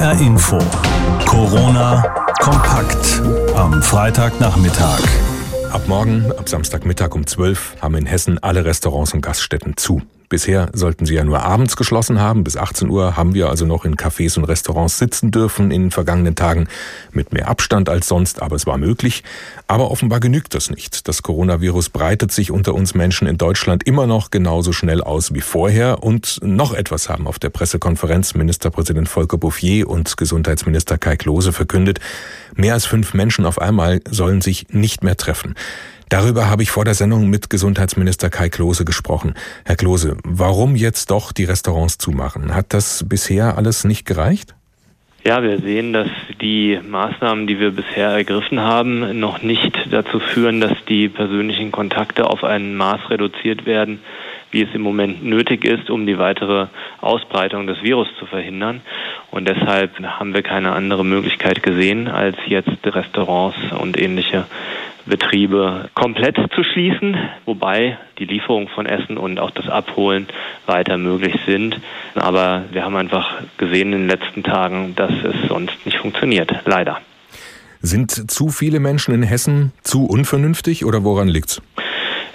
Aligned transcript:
HR 0.00 0.18
Info. 0.18 0.58
Corona 1.26 2.02
kompakt 2.38 3.20
am 3.54 3.82
Freitagnachmittag. 3.82 4.98
Ab 5.70 5.82
morgen, 5.88 6.32
ab 6.38 6.48
Samstagmittag 6.48 7.14
um 7.14 7.26
12 7.26 7.76
haben 7.82 7.96
in 7.96 8.06
Hessen 8.06 8.38
alle 8.42 8.64
Restaurants 8.64 9.12
und 9.12 9.20
Gaststätten 9.20 9.76
zu. 9.76 10.00
Bisher 10.30 10.70
sollten 10.72 11.06
sie 11.06 11.14
ja 11.14 11.24
nur 11.24 11.42
abends 11.42 11.74
geschlossen 11.76 12.20
haben. 12.20 12.44
Bis 12.44 12.56
18 12.56 12.88
Uhr 12.88 13.16
haben 13.16 13.34
wir 13.34 13.50
also 13.50 13.66
noch 13.66 13.84
in 13.84 13.96
Cafés 13.96 14.38
und 14.38 14.44
Restaurants 14.44 14.96
sitzen 14.96 15.32
dürfen 15.32 15.72
in 15.72 15.82
den 15.82 15.90
vergangenen 15.90 16.36
Tagen 16.36 16.68
mit 17.10 17.32
mehr 17.32 17.48
Abstand 17.48 17.88
als 17.88 18.06
sonst, 18.06 18.40
aber 18.40 18.54
es 18.54 18.64
war 18.64 18.78
möglich. 18.78 19.24
Aber 19.66 19.90
offenbar 19.90 20.20
genügt 20.20 20.54
das 20.54 20.70
nicht. 20.70 21.08
Das 21.08 21.24
Coronavirus 21.24 21.88
breitet 21.88 22.30
sich 22.30 22.52
unter 22.52 22.74
uns 22.74 22.94
Menschen 22.94 23.26
in 23.26 23.38
Deutschland 23.38 23.82
immer 23.82 24.06
noch 24.06 24.30
genauso 24.30 24.70
schnell 24.70 25.02
aus 25.02 25.34
wie 25.34 25.40
vorher. 25.40 26.04
Und 26.04 26.38
noch 26.44 26.74
etwas 26.74 27.08
haben 27.08 27.26
auf 27.26 27.40
der 27.40 27.50
Pressekonferenz 27.50 28.34
Ministerpräsident 28.34 29.08
Volker 29.08 29.36
Bouffier 29.36 29.90
und 29.90 30.16
Gesundheitsminister 30.16 30.96
Kai 30.96 31.16
Klose 31.16 31.52
verkündet. 31.52 31.98
Mehr 32.54 32.74
als 32.74 32.86
fünf 32.86 33.14
Menschen 33.14 33.46
auf 33.46 33.60
einmal 33.60 34.00
sollen 34.08 34.42
sich 34.42 34.68
nicht 34.70 35.02
mehr 35.02 35.16
treffen. 35.16 35.56
Darüber 36.10 36.50
habe 36.50 36.64
ich 36.64 36.72
vor 36.72 36.84
der 36.84 36.94
Sendung 36.94 37.30
mit 37.30 37.50
Gesundheitsminister 37.50 38.30
Kai 38.30 38.48
Klose 38.48 38.84
gesprochen. 38.84 39.34
Herr 39.64 39.76
Klose, 39.76 40.16
warum 40.24 40.74
jetzt 40.74 41.12
doch 41.12 41.30
die 41.30 41.44
Restaurants 41.44 41.98
zumachen? 41.98 42.52
Hat 42.52 42.74
das 42.74 43.08
bisher 43.08 43.56
alles 43.56 43.84
nicht 43.84 44.06
gereicht? 44.06 44.56
Ja, 45.24 45.40
wir 45.44 45.60
sehen, 45.60 45.92
dass 45.92 46.08
die 46.40 46.80
Maßnahmen, 46.82 47.46
die 47.46 47.60
wir 47.60 47.70
bisher 47.70 48.08
ergriffen 48.08 48.58
haben, 48.58 49.20
noch 49.20 49.42
nicht 49.42 49.72
dazu 49.92 50.18
führen, 50.18 50.60
dass 50.60 50.72
die 50.88 51.08
persönlichen 51.08 51.70
Kontakte 51.70 52.28
auf 52.28 52.42
ein 52.42 52.74
Maß 52.74 53.08
reduziert 53.10 53.64
werden, 53.64 54.00
wie 54.50 54.62
es 54.62 54.74
im 54.74 54.80
Moment 54.82 55.24
nötig 55.24 55.64
ist, 55.64 55.90
um 55.90 56.06
die 56.06 56.18
weitere 56.18 56.66
Ausbreitung 57.00 57.68
des 57.68 57.84
Virus 57.84 58.08
zu 58.18 58.26
verhindern. 58.26 58.80
Und 59.30 59.46
deshalb 59.46 60.02
haben 60.02 60.34
wir 60.34 60.42
keine 60.42 60.72
andere 60.72 61.04
Möglichkeit 61.04 61.62
gesehen, 61.62 62.08
als 62.08 62.36
jetzt 62.46 62.84
Restaurants 62.84 63.58
und 63.78 64.00
ähnliche 64.00 64.46
Betriebe 65.10 65.90
komplett 65.94 66.38
zu 66.54 66.64
schließen, 66.64 67.16
wobei 67.44 67.98
die 68.18 68.24
Lieferung 68.24 68.68
von 68.68 68.86
Essen 68.86 69.18
und 69.18 69.38
auch 69.38 69.50
das 69.50 69.68
Abholen 69.68 70.26
weiter 70.66 70.96
möglich 70.96 71.34
sind. 71.44 71.78
Aber 72.14 72.64
wir 72.70 72.84
haben 72.84 72.96
einfach 72.96 73.42
gesehen 73.58 73.92
in 73.92 74.06
den 74.06 74.08
letzten 74.08 74.42
Tagen, 74.42 74.94
dass 74.96 75.10
es 75.10 75.48
sonst 75.48 75.84
nicht 75.84 75.98
funktioniert. 75.98 76.50
Leider. 76.64 76.98
Sind 77.82 78.30
zu 78.30 78.48
viele 78.48 78.78
Menschen 78.78 79.14
in 79.14 79.22
Hessen 79.22 79.72
zu 79.82 80.06
unvernünftig 80.06 80.84
oder 80.84 81.02
woran 81.04 81.28
liegt's? 81.28 81.60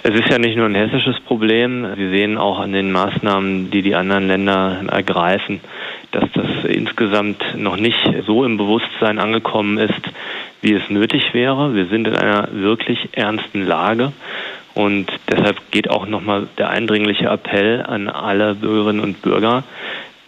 Es 0.02 0.14
ist 0.14 0.28
ja 0.28 0.38
nicht 0.38 0.56
nur 0.56 0.66
ein 0.66 0.74
hessisches 0.74 1.18
Problem. 1.20 1.84
Wir 1.96 2.10
sehen 2.10 2.38
auch 2.38 2.60
an 2.60 2.72
den 2.72 2.92
Maßnahmen, 2.92 3.72
die 3.72 3.82
die 3.82 3.96
anderen 3.96 4.28
Länder 4.28 4.82
ergreifen, 4.88 5.60
dass 6.12 6.24
das 6.32 6.46
insgesamt 6.68 7.42
noch 7.56 7.76
nicht 7.76 7.98
so 8.24 8.44
im 8.44 8.56
Bewusstsein 8.56 9.18
angekommen 9.18 9.78
ist, 9.78 10.00
wie 10.66 10.74
es 10.74 10.90
nötig 10.90 11.32
wäre. 11.32 11.76
Wir 11.76 11.86
sind 11.86 12.08
in 12.08 12.16
einer 12.16 12.48
wirklich 12.52 13.10
ernsten 13.12 13.64
Lage. 13.64 14.12
Und 14.74 15.06
deshalb 15.30 15.70
geht 15.70 15.88
auch 15.88 16.06
nochmal 16.06 16.48
der 16.58 16.70
eindringliche 16.70 17.28
Appell 17.28 17.82
an 17.86 18.08
alle 18.08 18.56
Bürgerinnen 18.56 19.00
und 19.00 19.22
Bürger, 19.22 19.62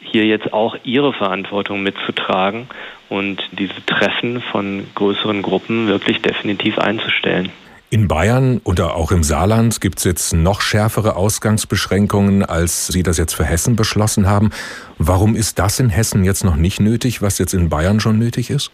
hier 0.01 0.25
jetzt 0.27 0.53
auch 0.53 0.77
ihre 0.85 1.13
Verantwortung 1.13 1.83
mitzutragen 1.83 2.69
und 3.09 3.43
diese 3.51 3.85
Treffen 3.85 4.41
von 4.41 4.87
größeren 4.95 5.43
Gruppen 5.43 5.89
wirklich 5.89 6.23
definitiv 6.23 6.79
einzustellen. 6.79 7.51
In 7.91 8.07
Bayern 8.07 8.61
oder 8.65 8.95
auch 8.95 9.11
im 9.11 9.25
Saarland 9.25 9.81
gibt 9.81 9.99
es 9.99 10.05
jetzt 10.05 10.35
noch 10.35 10.61
schärfere 10.61 11.17
Ausgangsbeschränkungen, 11.17 12.45
als 12.45 12.87
Sie 12.87 13.03
das 13.03 13.19
jetzt 13.19 13.35
für 13.35 13.45
Hessen 13.45 13.75
beschlossen 13.75 14.29
haben. 14.29 14.51
Warum 14.99 15.35
ist 15.35 15.59
das 15.59 15.81
in 15.81 15.89
Hessen 15.89 16.23
jetzt 16.23 16.45
noch 16.45 16.57
nicht 16.57 16.81
nötig, 16.81 17.23
was 17.23 17.39
jetzt 17.39 17.55
in 17.55 17.71
Bayern 17.71 17.99
schon 17.99 18.19
nötig 18.19 18.51
ist? 18.51 18.71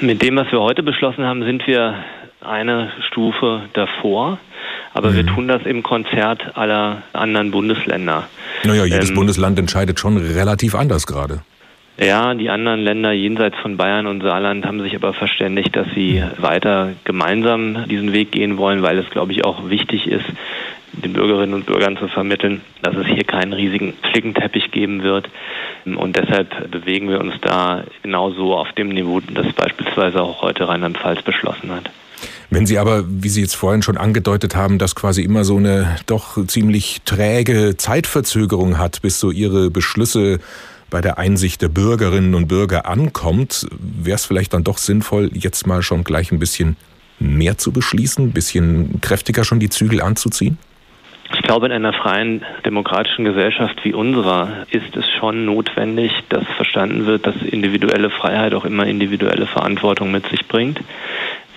Mit 0.00 0.22
dem, 0.22 0.36
was 0.36 0.50
wir 0.50 0.60
heute 0.60 0.82
beschlossen 0.82 1.24
haben, 1.24 1.44
sind 1.44 1.66
wir 1.66 1.94
eine 2.40 2.92
Stufe 3.08 3.62
davor. 3.72 4.38
Aber 4.92 5.10
mhm. 5.10 5.16
wir 5.16 5.26
tun 5.26 5.48
das 5.48 5.62
im 5.64 5.82
Konzert 5.82 6.56
aller 6.56 7.02
anderen 7.12 7.50
Bundesländer. 7.50 8.28
Naja, 8.64 8.84
jedes 8.84 9.10
ähm, 9.10 9.16
Bundesland 9.16 9.58
entscheidet 9.58 9.98
schon 9.98 10.16
relativ 10.16 10.74
anders 10.74 11.06
gerade. 11.06 11.40
Ja, 11.98 12.34
die 12.34 12.50
anderen 12.50 12.80
Länder 12.80 13.12
jenseits 13.12 13.56
von 13.58 13.76
Bayern 13.76 14.06
und 14.08 14.20
Saarland 14.20 14.66
haben 14.66 14.80
sich 14.80 14.96
aber 14.96 15.12
verständigt, 15.12 15.76
dass 15.76 15.86
sie 15.94 16.24
weiter 16.38 16.92
gemeinsam 17.04 17.86
diesen 17.88 18.12
Weg 18.12 18.32
gehen 18.32 18.56
wollen, 18.56 18.82
weil 18.82 18.98
es, 18.98 19.08
glaube 19.10 19.30
ich, 19.30 19.44
auch 19.44 19.70
wichtig 19.70 20.08
ist, 20.08 20.24
den 21.02 21.12
Bürgerinnen 21.12 21.54
und 21.54 21.66
Bürgern 21.66 21.96
zu 21.96 22.08
vermitteln, 22.08 22.60
dass 22.82 22.96
es 22.96 23.06
hier 23.06 23.24
keinen 23.24 23.52
riesigen 23.52 23.94
Flickenteppich 24.10 24.70
geben 24.70 25.02
wird. 25.02 25.28
Und 25.84 26.16
deshalb 26.16 26.70
bewegen 26.70 27.08
wir 27.08 27.20
uns 27.20 27.34
da 27.40 27.84
genauso 28.02 28.54
auf 28.54 28.72
dem 28.72 28.88
Niveau, 28.88 29.20
das 29.20 29.52
beispielsweise 29.52 30.22
auch 30.22 30.42
heute 30.42 30.68
Rheinland-Pfalz 30.68 31.22
beschlossen 31.22 31.70
hat. 31.70 31.90
Wenn 32.50 32.66
Sie 32.66 32.78
aber, 32.78 33.04
wie 33.08 33.28
Sie 33.28 33.40
jetzt 33.40 33.56
vorhin 33.56 33.82
schon 33.82 33.96
angedeutet 33.96 34.54
haben, 34.54 34.78
dass 34.78 34.94
quasi 34.94 35.22
immer 35.22 35.44
so 35.44 35.56
eine 35.56 35.96
doch 36.06 36.44
ziemlich 36.46 37.02
träge 37.04 37.76
Zeitverzögerung 37.76 38.78
hat, 38.78 39.02
bis 39.02 39.18
so 39.18 39.30
Ihre 39.30 39.70
Beschlüsse 39.70 40.38
bei 40.90 41.00
der 41.00 41.18
Einsicht 41.18 41.62
der 41.62 41.68
Bürgerinnen 41.68 42.34
und 42.34 42.46
Bürger 42.46 42.86
ankommt, 42.86 43.66
wäre 43.80 44.14
es 44.14 44.24
vielleicht 44.24 44.54
dann 44.54 44.62
doch 44.62 44.78
sinnvoll, 44.78 45.30
jetzt 45.34 45.66
mal 45.66 45.82
schon 45.82 46.04
gleich 46.04 46.30
ein 46.30 46.38
bisschen 46.38 46.76
mehr 47.18 47.58
zu 47.58 47.72
beschließen, 47.72 48.26
ein 48.26 48.32
bisschen 48.32 49.00
kräftiger 49.00 49.44
schon 49.44 49.60
die 49.60 49.70
Zügel 49.70 50.00
anzuziehen? 50.00 50.58
Ich 51.34 51.42
glaube, 51.42 51.66
in 51.66 51.72
einer 51.72 51.92
freien 51.92 52.44
demokratischen 52.64 53.24
Gesellschaft 53.24 53.84
wie 53.84 53.92
unserer 53.92 54.66
ist 54.70 54.96
es 54.96 55.08
schon 55.18 55.44
notwendig, 55.44 56.12
dass 56.28 56.44
verstanden 56.56 57.06
wird, 57.06 57.26
dass 57.26 57.34
individuelle 57.42 58.10
Freiheit 58.10 58.54
auch 58.54 58.64
immer 58.64 58.86
individuelle 58.86 59.46
Verantwortung 59.46 60.12
mit 60.12 60.28
sich 60.28 60.46
bringt. 60.46 60.80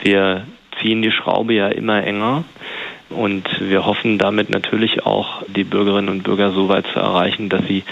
Wir 0.01 0.45
ziehen 0.81 1.01
die 1.01 1.11
Schraube 1.11 1.53
ja 1.53 1.67
immer 1.67 2.03
enger. 2.03 2.43
Und 3.09 3.47
wir 3.61 3.85
hoffen 3.85 4.17
damit 4.17 4.49
natürlich 4.49 5.05
auch, 5.05 5.43
die 5.47 5.63
Bürgerinnen 5.63 6.09
und 6.09 6.23
Bürger 6.23 6.51
so 6.51 6.67
weit 6.67 6.85
zu 6.91 6.99
erreichen, 6.99 7.47
dass 7.47 7.65
sie 7.65 7.83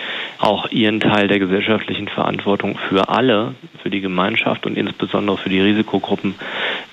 auch 0.46 0.70
ihren 0.70 1.00
Teil 1.00 1.28
der 1.28 1.40
gesellschaftlichen 1.40 2.08
Verantwortung 2.08 2.78
für 2.90 3.10
alle, 3.10 3.56
für 3.82 3.90
die 3.90 4.02
Gemeinschaft 4.02 4.68
und 4.68 4.78
insbesondere 4.78 5.38
für 5.38 5.50
die 5.50 5.60
Risikogruppen 5.60 6.36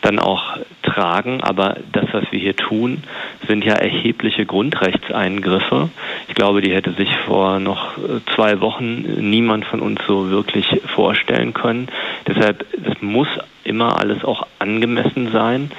dann 0.00 0.18
auch 0.18 0.56
tragen. 0.82 1.42
Aber 1.42 1.76
das, 1.92 2.06
was 2.12 2.24
wir 2.30 2.38
hier 2.38 2.56
tun, 2.56 3.04
sind 3.46 3.62
ja 3.62 3.74
erhebliche 3.74 4.46
Grundrechtseingriffe. 4.46 5.90
Ich 6.28 6.34
glaube, 6.34 6.62
die 6.62 6.72
hätte 6.72 6.92
sich 6.92 7.14
vor 7.26 7.60
noch 7.60 7.92
zwei 8.34 8.60
Wochen 8.60 9.02
niemand 9.30 9.66
von 9.66 9.80
uns 9.80 10.00
so 10.06 10.30
wirklich 10.30 10.80
vorstellen 10.86 11.52
können. 11.52 11.88
Deshalb, 12.26 12.64
es 12.72 13.02
muss 13.02 13.28
immer 13.64 13.98
alles 13.98 14.24
auch 14.24 14.46
angemessen 14.58 15.30
sein. 15.30 15.70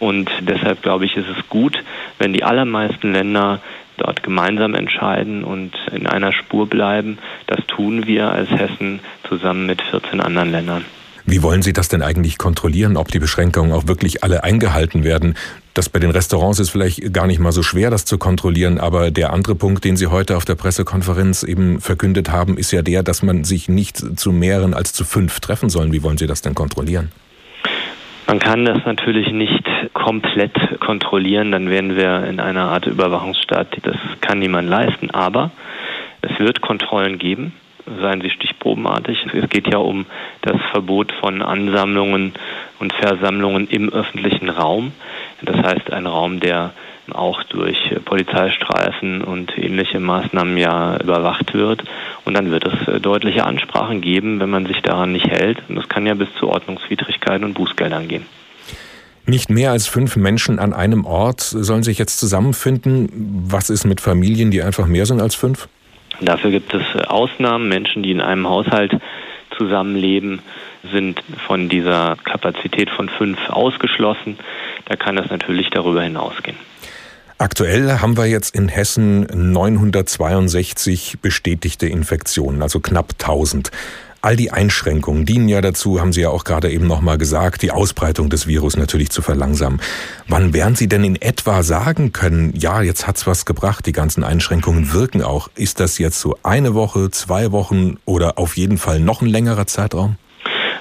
Und 0.00 0.28
deshalb 0.40 0.82
glaube 0.82 1.04
ich, 1.04 1.16
ist 1.16 1.28
es 1.28 1.48
gut, 1.48 1.78
wenn 2.18 2.32
die 2.32 2.42
allermeisten 2.42 3.12
Länder 3.12 3.60
dort 4.00 4.22
gemeinsam 4.22 4.74
entscheiden 4.74 5.44
und 5.44 5.72
in 5.92 6.06
einer 6.06 6.32
Spur 6.32 6.68
bleiben. 6.68 7.18
Das 7.46 7.60
tun 7.66 8.06
wir 8.06 8.30
als 8.30 8.50
Hessen 8.50 9.00
zusammen 9.28 9.66
mit 9.66 9.82
14 9.82 10.20
anderen 10.20 10.50
Ländern. 10.50 10.84
Wie 11.26 11.42
wollen 11.42 11.62
Sie 11.62 11.72
das 11.72 11.88
denn 11.88 12.02
eigentlich 12.02 12.38
kontrollieren, 12.38 12.96
ob 12.96 13.08
die 13.08 13.18
Beschränkungen 13.18 13.72
auch 13.72 13.86
wirklich 13.86 14.24
alle 14.24 14.42
eingehalten 14.42 15.04
werden? 15.04 15.34
Das 15.74 15.88
bei 15.88 16.00
den 16.00 16.10
Restaurants 16.10 16.58
ist 16.58 16.70
vielleicht 16.70 17.12
gar 17.12 17.26
nicht 17.26 17.38
mal 17.38 17.52
so 17.52 17.62
schwer, 17.62 17.90
das 17.90 18.04
zu 18.04 18.18
kontrollieren, 18.18 18.80
aber 18.80 19.10
der 19.10 19.32
andere 19.32 19.54
Punkt, 19.54 19.84
den 19.84 19.96
Sie 19.96 20.08
heute 20.08 20.36
auf 20.36 20.44
der 20.44 20.56
Pressekonferenz 20.56 21.42
eben 21.42 21.80
verkündet 21.80 22.30
haben, 22.30 22.58
ist 22.58 22.72
ja 22.72 22.82
der, 22.82 23.02
dass 23.02 23.22
man 23.22 23.44
sich 23.44 23.68
nicht 23.68 24.18
zu 24.18 24.32
mehreren 24.32 24.74
als 24.74 24.92
zu 24.92 25.04
fünf 25.04 25.38
treffen 25.40 25.70
soll. 25.70 25.92
Wie 25.92 26.02
wollen 26.02 26.18
Sie 26.18 26.26
das 26.26 26.42
denn 26.42 26.54
kontrollieren? 26.54 27.12
Man 28.30 28.38
kann 28.38 28.64
das 28.64 28.84
natürlich 28.84 29.32
nicht 29.32 29.68
komplett 29.92 30.78
kontrollieren, 30.78 31.50
dann 31.50 31.68
wären 31.68 31.96
wir 31.96 32.22
in 32.28 32.38
einer 32.38 32.70
Art 32.70 32.86
Überwachungsstaat. 32.86 33.78
Das 33.82 33.96
kann 34.20 34.38
niemand 34.38 34.68
leisten. 34.68 35.10
Aber 35.10 35.50
es 36.22 36.38
wird 36.38 36.60
Kontrollen 36.60 37.18
geben, 37.18 37.52
seien 38.00 38.20
sie 38.20 38.30
stichprobenartig. 38.30 39.26
Es 39.34 39.50
geht 39.50 39.66
ja 39.66 39.78
um 39.78 40.06
das 40.42 40.54
Verbot 40.70 41.10
von 41.18 41.42
Ansammlungen 41.42 42.34
und 42.78 42.92
Versammlungen 42.92 43.66
im 43.66 43.92
öffentlichen 43.92 44.48
Raum. 44.48 44.92
Das 45.42 45.56
heißt, 45.56 45.92
ein 45.92 46.06
Raum, 46.06 46.38
der 46.38 46.70
auch 47.10 47.42
durch 47.42 47.78
Polizeistreifen 48.04 49.22
und 49.22 49.58
ähnliche 49.58 49.98
Maßnahmen 49.98 50.56
ja 50.56 50.98
überwacht 51.02 51.52
wird. 51.52 51.82
Und 52.30 52.34
dann 52.34 52.52
wird 52.52 52.64
es 52.64 52.86
äh, 52.86 53.00
deutliche 53.00 53.44
Ansprachen 53.44 54.00
geben, 54.00 54.38
wenn 54.38 54.50
man 54.50 54.64
sich 54.64 54.82
daran 54.82 55.10
nicht 55.10 55.26
hält. 55.26 55.58
Und 55.68 55.74
das 55.74 55.88
kann 55.88 56.06
ja 56.06 56.14
bis 56.14 56.28
zu 56.38 56.48
Ordnungswidrigkeiten 56.48 57.42
und 57.42 57.54
Bußgeldern 57.54 58.06
gehen. 58.06 58.24
Nicht 59.26 59.50
mehr 59.50 59.72
als 59.72 59.88
fünf 59.88 60.14
Menschen 60.14 60.60
an 60.60 60.72
einem 60.72 61.04
Ort 61.06 61.40
sollen 61.40 61.82
sich 61.82 61.98
jetzt 61.98 62.20
zusammenfinden. 62.20 63.08
Was 63.48 63.68
ist 63.68 63.84
mit 63.84 64.00
Familien, 64.00 64.52
die 64.52 64.62
einfach 64.62 64.86
mehr 64.86 65.06
sind 65.06 65.20
als 65.20 65.34
fünf? 65.34 65.66
Dafür 66.20 66.52
gibt 66.52 66.72
es 66.72 66.82
äh, 66.94 67.02
Ausnahmen. 67.08 67.68
Menschen, 67.68 68.04
die 68.04 68.12
in 68.12 68.20
einem 68.20 68.48
Haushalt 68.48 68.96
zusammenleben, 69.58 70.38
sind 70.92 71.20
von 71.48 71.68
dieser 71.68 72.16
Kapazität 72.22 72.90
von 72.90 73.08
fünf 73.08 73.40
ausgeschlossen. 73.50 74.38
Da 74.84 74.94
kann 74.94 75.16
das 75.16 75.28
natürlich 75.30 75.68
darüber 75.70 76.04
hinausgehen. 76.04 76.56
Aktuell 77.40 78.00
haben 78.00 78.18
wir 78.18 78.26
jetzt 78.26 78.54
in 78.54 78.68
Hessen 78.68 79.22
962 79.22 81.20
bestätigte 81.22 81.86
Infektionen, 81.86 82.60
also 82.60 82.80
knapp 82.80 83.12
1000. 83.12 83.70
All 84.20 84.36
die 84.36 84.50
Einschränkungen 84.50 85.24
dienen 85.24 85.48
ja 85.48 85.62
dazu, 85.62 86.02
haben 86.02 86.12
Sie 86.12 86.20
ja 86.20 86.28
auch 86.28 86.44
gerade 86.44 86.70
eben 86.70 86.86
nochmal 86.86 87.16
gesagt, 87.16 87.62
die 87.62 87.70
Ausbreitung 87.70 88.28
des 88.28 88.46
Virus 88.46 88.76
natürlich 88.76 89.08
zu 89.08 89.22
verlangsamen. 89.22 89.80
Wann 90.28 90.52
werden 90.52 90.74
Sie 90.74 90.86
denn 90.86 91.02
in 91.02 91.16
etwa 91.16 91.62
sagen 91.62 92.12
können, 92.12 92.52
ja, 92.54 92.82
jetzt 92.82 93.06
hat's 93.06 93.26
was 93.26 93.46
gebracht, 93.46 93.86
die 93.86 93.92
ganzen 93.92 94.22
Einschränkungen 94.22 94.92
wirken 94.92 95.22
auch. 95.22 95.48
Ist 95.54 95.80
das 95.80 95.96
jetzt 95.96 96.20
so 96.20 96.36
eine 96.42 96.74
Woche, 96.74 97.10
zwei 97.10 97.52
Wochen 97.52 97.96
oder 98.04 98.36
auf 98.36 98.58
jeden 98.58 98.76
Fall 98.76 99.00
noch 99.00 99.22
ein 99.22 99.28
längerer 99.28 99.66
Zeitraum? 99.66 100.16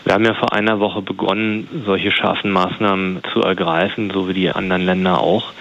Wir 0.03 0.13
haben 0.13 0.25
ja 0.25 0.33
vor 0.33 0.53
einer 0.53 0.79
Woche 0.79 1.01
begonnen, 1.01 1.67
solche 1.85 2.11
scharfen 2.11 2.51
Maßnahmen 2.51 3.21
zu 3.31 3.41
ergreifen, 3.41 4.11
so 4.13 4.27
wie 4.27 4.33
die 4.33 4.49
anderen 4.49 4.81
Länder 4.81 5.21
auch. 5.21 5.53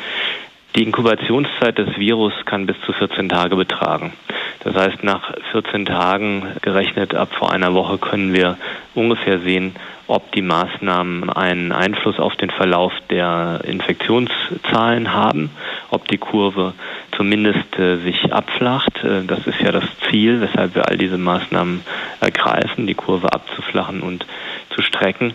Die 0.76 0.82
Inkubationszeit 0.82 1.79
des 1.79 1.99
Virus 1.99 2.32
kann 2.44 2.67
bis 2.67 2.76
zu 2.82 2.93
14 2.93 3.29
Tage 3.29 3.56
betragen. 3.56 4.12
Das 4.61 4.75
heißt, 4.75 5.03
nach 5.03 5.32
14 5.53 5.87
Tagen 5.87 6.47
gerechnet 6.62 7.15
ab 7.15 7.31
vor 7.32 7.53
einer 7.53 7.75
Woche 7.75 7.99
können 7.99 8.32
wir 8.32 8.59
ungefähr 8.94 9.38
sehen, 9.41 9.75
ob 10.09 10.32
die 10.32 10.43
Maßnahmen 10.43 11.31
einen 11.31 11.70
Einfluss 11.70 12.19
auf 12.19 12.35
den 12.37 12.50
Verlauf 12.50 12.93
der 13.11 13.61
Infektionszahlen 13.65 15.12
haben, 15.12 15.50
ob 15.91 16.09
die 16.09 16.19
Kurve 16.19 16.73
zumindest 17.17 17.79
äh, 17.79 17.97
sich 17.97 18.32
abflacht. 18.32 19.05
Äh, 19.05 19.25
das 19.26 19.47
ist 19.47 19.61
ja 19.61 19.71
das 19.71 19.85
Ziel, 20.09 20.41
weshalb 20.41 20.75
wir 20.75 20.88
all 20.88 20.97
diese 20.97 21.19
Maßnahmen 21.19 21.82
ergreifen, 22.21 22.87
die 22.87 22.94
Kurve 22.94 23.32
abzuflachen 23.32 24.00
und 24.00 24.26
zu 24.75 24.82
strecken. 24.82 25.35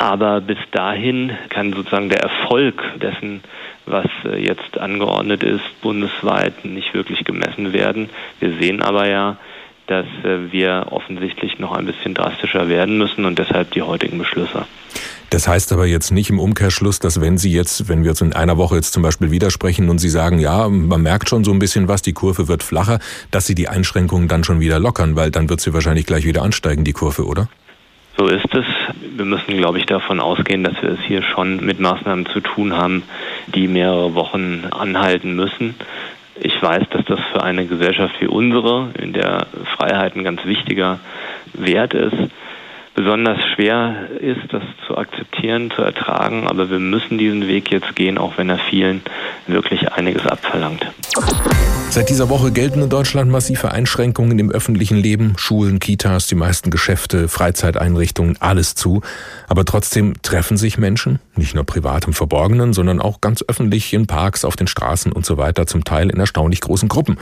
Aber 0.00 0.40
bis 0.40 0.56
dahin 0.72 1.36
kann 1.50 1.74
sozusagen 1.74 2.08
der 2.08 2.22
Erfolg 2.22 2.82
dessen, 3.02 3.42
was 3.84 4.06
äh, 4.24 4.42
jetzt 4.42 4.78
angeordnet 4.78 5.42
ist, 5.42 5.60
bundesweit 5.82 6.64
nicht 6.64 6.94
wirklich 6.94 7.22
gemessen 7.22 7.74
werden. 7.74 8.08
Wir 8.38 8.54
sehen 8.58 8.80
aber 8.80 9.06
ja, 9.06 9.36
dass 9.88 10.06
äh, 10.24 10.50
wir 10.52 10.86
offensichtlich 10.88 11.58
noch 11.58 11.72
ein 11.72 11.84
bisschen 11.84 12.14
drastischer 12.14 12.70
werden 12.70 12.96
müssen 12.96 13.26
und 13.26 13.38
deshalb 13.38 13.72
die 13.72 13.82
heutigen 13.82 14.16
Beschlüsse. 14.16 14.64
Das 15.28 15.46
heißt 15.46 15.70
aber 15.70 15.84
jetzt 15.84 16.12
nicht 16.12 16.30
im 16.30 16.38
Umkehrschluss, 16.38 16.98
dass 16.98 17.20
wenn 17.20 17.36
Sie 17.36 17.52
jetzt, 17.52 17.90
wenn 17.90 18.02
wir 18.02 18.12
uns 18.12 18.22
in 18.22 18.32
einer 18.32 18.56
Woche 18.56 18.76
jetzt 18.76 18.94
zum 18.94 19.02
Beispiel 19.02 19.30
widersprechen 19.30 19.90
und 19.90 19.98
Sie 19.98 20.08
sagen, 20.08 20.38
ja, 20.38 20.70
man 20.70 21.02
merkt 21.02 21.28
schon 21.28 21.44
so 21.44 21.52
ein 21.52 21.58
bisschen 21.58 21.88
was, 21.88 22.00
die 22.00 22.14
Kurve 22.14 22.48
wird 22.48 22.62
flacher, 22.62 23.00
dass 23.30 23.46
Sie 23.46 23.54
die 23.54 23.68
Einschränkungen 23.68 24.28
dann 24.28 24.44
schon 24.44 24.60
wieder 24.60 24.78
lockern, 24.78 25.14
weil 25.14 25.30
dann 25.30 25.50
wird 25.50 25.60
sie 25.60 25.74
wahrscheinlich 25.74 26.06
gleich 26.06 26.24
wieder 26.24 26.40
ansteigen, 26.40 26.84
die 26.84 26.94
Kurve, 26.94 27.26
oder? 27.26 27.48
So 28.16 28.26
ist 28.28 28.54
es. 28.54 28.64
Wir 29.16 29.24
müssen, 29.24 29.56
glaube 29.56 29.78
ich, 29.78 29.86
davon 29.86 30.20
ausgehen, 30.20 30.64
dass 30.64 30.80
wir 30.82 30.90
es 30.90 31.00
hier 31.06 31.22
schon 31.22 31.64
mit 31.64 31.80
Maßnahmen 31.80 32.26
zu 32.26 32.40
tun 32.40 32.76
haben, 32.76 33.02
die 33.54 33.68
mehrere 33.68 34.14
Wochen 34.14 34.64
anhalten 34.70 35.34
müssen. 35.34 35.74
Ich 36.40 36.60
weiß, 36.62 36.84
dass 36.90 37.04
das 37.04 37.20
für 37.32 37.42
eine 37.42 37.66
Gesellschaft 37.66 38.14
wie 38.20 38.26
unsere, 38.26 38.90
in 38.98 39.12
der 39.12 39.46
Freiheit 39.76 40.16
ein 40.16 40.24
ganz 40.24 40.44
wichtiger 40.44 41.00
Wert 41.52 41.92
ist, 41.92 42.16
besonders 42.94 43.38
schwer 43.54 44.08
ist, 44.20 44.52
das 44.52 44.62
zu 44.86 44.96
akzeptieren, 44.96 45.70
zu 45.70 45.82
ertragen. 45.82 46.46
Aber 46.48 46.70
wir 46.70 46.78
müssen 46.78 47.18
diesen 47.18 47.46
Weg 47.46 47.70
jetzt 47.70 47.94
gehen, 47.94 48.18
auch 48.18 48.38
wenn 48.38 48.48
er 48.48 48.58
vielen 48.58 49.02
wirklich 49.46 49.92
einiges 49.92 50.26
abverlangt. 50.26 50.86
Seit 51.92 52.08
dieser 52.08 52.28
Woche 52.28 52.52
gelten 52.52 52.82
in 52.82 52.88
Deutschland 52.88 53.32
massive 53.32 53.72
Einschränkungen 53.72 54.38
im 54.38 54.52
öffentlichen 54.52 54.96
Leben. 54.96 55.34
Schulen, 55.36 55.80
Kitas, 55.80 56.28
die 56.28 56.36
meisten 56.36 56.70
Geschäfte, 56.70 57.26
Freizeiteinrichtungen, 57.26 58.36
alles 58.38 58.76
zu. 58.76 59.02
Aber 59.48 59.64
trotzdem 59.64 60.14
treffen 60.22 60.56
sich 60.56 60.78
Menschen, 60.78 61.18
nicht 61.34 61.56
nur 61.56 61.64
privat 61.64 62.06
im 62.06 62.12
Verborgenen, 62.12 62.74
sondern 62.74 63.00
auch 63.00 63.20
ganz 63.20 63.44
öffentlich 63.48 63.92
in 63.92 64.06
Parks, 64.06 64.44
auf 64.44 64.54
den 64.54 64.68
Straßen 64.68 65.10
und 65.10 65.26
so 65.26 65.36
weiter, 65.36 65.66
zum 65.66 65.82
Teil 65.82 66.10
in 66.10 66.20
erstaunlich 66.20 66.60
großen 66.60 66.88
Gruppen. 66.88 67.18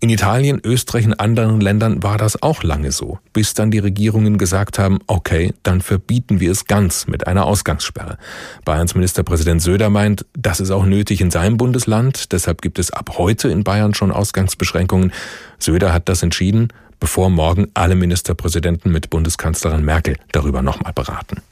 In 0.00 0.10
Italien, 0.10 0.60
Österreich 0.64 1.06
und 1.06 1.18
anderen 1.18 1.60
Ländern 1.60 2.04
war 2.04 2.18
das 2.18 2.40
auch 2.40 2.62
lange 2.62 2.92
so, 2.92 3.18
bis 3.32 3.54
dann 3.54 3.72
die 3.72 3.80
Regierungen 3.80 4.38
gesagt 4.38 4.78
haben, 4.78 5.00
okay, 5.08 5.52
dann 5.64 5.80
verbieten 5.80 6.38
wir 6.38 6.52
es 6.52 6.66
ganz 6.66 7.08
mit 7.08 7.26
einer 7.26 7.46
Ausgangssperre. 7.46 8.16
Bayerns 8.64 8.94
Ministerpräsident 8.94 9.60
Söder 9.60 9.90
meint, 9.90 10.24
das 10.34 10.60
ist 10.60 10.70
auch 10.70 10.84
nötig 10.84 11.20
in 11.20 11.32
seinem 11.32 11.56
Bundesland, 11.56 12.30
deshalb 12.30 12.62
gibt 12.62 12.78
es 12.78 12.92
ab 12.92 13.18
heute 13.18 13.48
in 13.48 13.64
Bayern 13.64 13.92
schon 13.92 14.12
Ausgangsbeschränkungen. 14.12 15.12
Söder 15.58 15.92
hat 15.92 16.08
das 16.08 16.22
entschieden, 16.22 16.68
bevor 17.00 17.28
morgen 17.28 17.66
alle 17.74 17.96
Ministerpräsidenten 17.96 18.92
mit 18.92 19.10
Bundeskanzlerin 19.10 19.84
Merkel 19.84 20.16
darüber 20.30 20.62
nochmal 20.62 20.92
beraten. 20.92 21.42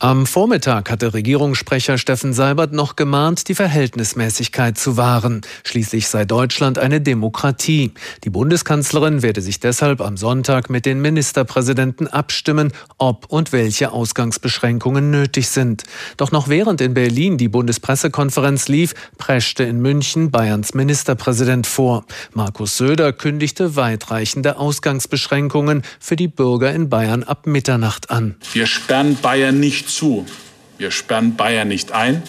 Am 0.00 0.26
Vormittag 0.26 0.92
hatte 0.92 1.12
Regierungssprecher 1.12 1.98
Steffen 1.98 2.32
Seibert 2.32 2.72
noch 2.72 2.94
gemahnt, 2.94 3.48
die 3.48 3.56
Verhältnismäßigkeit 3.56 4.78
zu 4.78 4.96
wahren. 4.96 5.40
Schließlich 5.64 6.06
sei 6.06 6.24
Deutschland 6.24 6.78
eine 6.78 7.00
Demokratie. 7.00 7.90
Die 8.22 8.30
Bundeskanzlerin 8.30 9.22
werde 9.22 9.40
sich 9.40 9.58
deshalb 9.58 10.00
am 10.00 10.16
Sonntag 10.16 10.70
mit 10.70 10.86
den 10.86 11.00
Ministerpräsidenten 11.00 12.06
abstimmen, 12.06 12.72
ob 12.98 13.26
und 13.26 13.50
welche 13.50 13.90
Ausgangsbeschränkungen 13.90 15.10
nötig 15.10 15.48
sind. 15.48 15.82
Doch 16.16 16.30
noch 16.30 16.48
während 16.48 16.80
in 16.80 16.94
Berlin 16.94 17.36
die 17.36 17.48
Bundespressekonferenz 17.48 18.68
lief, 18.68 18.94
preschte 19.18 19.64
in 19.64 19.80
München 19.80 20.30
Bayerns 20.30 20.74
Ministerpräsident 20.74 21.66
vor. 21.66 22.04
Markus 22.34 22.76
Söder 22.76 23.12
kündigte 23.12 23.74
weitreichende 23.74 24.58
Ausgangsbeschränkungen 24.58 25.82
für 25.98 26.14
die 26.14 26.28
Bürger 26.28 26.72
in 26.72 26.88
Bayern 26.88 27.24
ab 27.24 27.48
Mitternacht 27.48 28.10
an. 28.10 28.36
Wir 28.52 28.66
sperren 28.66 29.16
Bayern 29.20 29.58
nicht 29.58 29.87
zu. 29.88 30.26
Wir 30.78 30.90
sperren 30.90 31.34
Bayern 31.36 31.68
nicht 31.68 31.92
ein, 31.92 32.22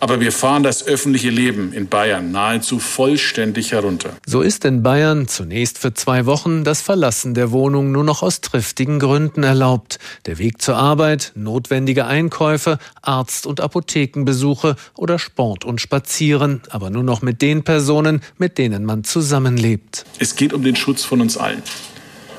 aber 0.00 0.20
wir 0.20 0.32
fahren 0.32 0.62
das 0.62 0.86
öffentliche 0.86 1.30
Leben 1.30 1.72
in 1.72 1.88
Bayern 1.88 2.30
nahezu 2.30 2.78
vollständig 2.78 3.72
herunter. 3.72 4.10
So 4.26 4.42
ist 4.42 4.64
in 4.66 4.82
Bayern 4.82 5.28
zunächst 5.28 5.78
für 5.78 5.94
zwei 5.94 6.26
Wochen 6.26 6.62
das 6.62 6.82
Verlassen 6.82 7.32
der 7.32 7.52
Wohnung 7.52 7.90
nur 7.90 8.04
noch 8.04 8.22
aus 8.22 8.42
triftigen 8.42 8.98
Gründen 8.98 9.42
erlaubt. 9.44 9.98
Der 10.26 10.38
Weg 10.38 10.60
zur 10.60 10.76
Arbeit, 10.76 11.32
notwendige 11.34 12.04
Einkäufe, 12.04 12.78
Arzt- 13.00 13.46
und 13.46 13.60
Apothekenbesuche 13.60 14.76
oder 14.94 15.18
Sport 15.18 15.64
und 15.64 15.80
Spazieren, 15.80 16.60
aber 16.68 16.90
nur 16.90 17.02
noch 17.02 17.22
mit 17.22 17.40
den 17.40 17.64
Personen, 17.64 18.20
mit 18.36 18.58
denen 18.58 18.84
man 18.84 19.04
zusammenlebt. 19.04 20.04
Es 20.18 20.36
geht 20.36 20.52
um 20.52 20.62
den 20.62 20.76
Schutz 20.76 21.02
von 21.02 21.22
uns 21.22 21.36
allen. 21.38 21.62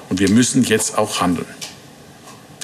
Und 0.10 0.20
wir 0.20 0.30
müssen 0.30 0.64
jetzt 0.64 1.00
auch 1.00 1.20
handeln. 1.20 1.48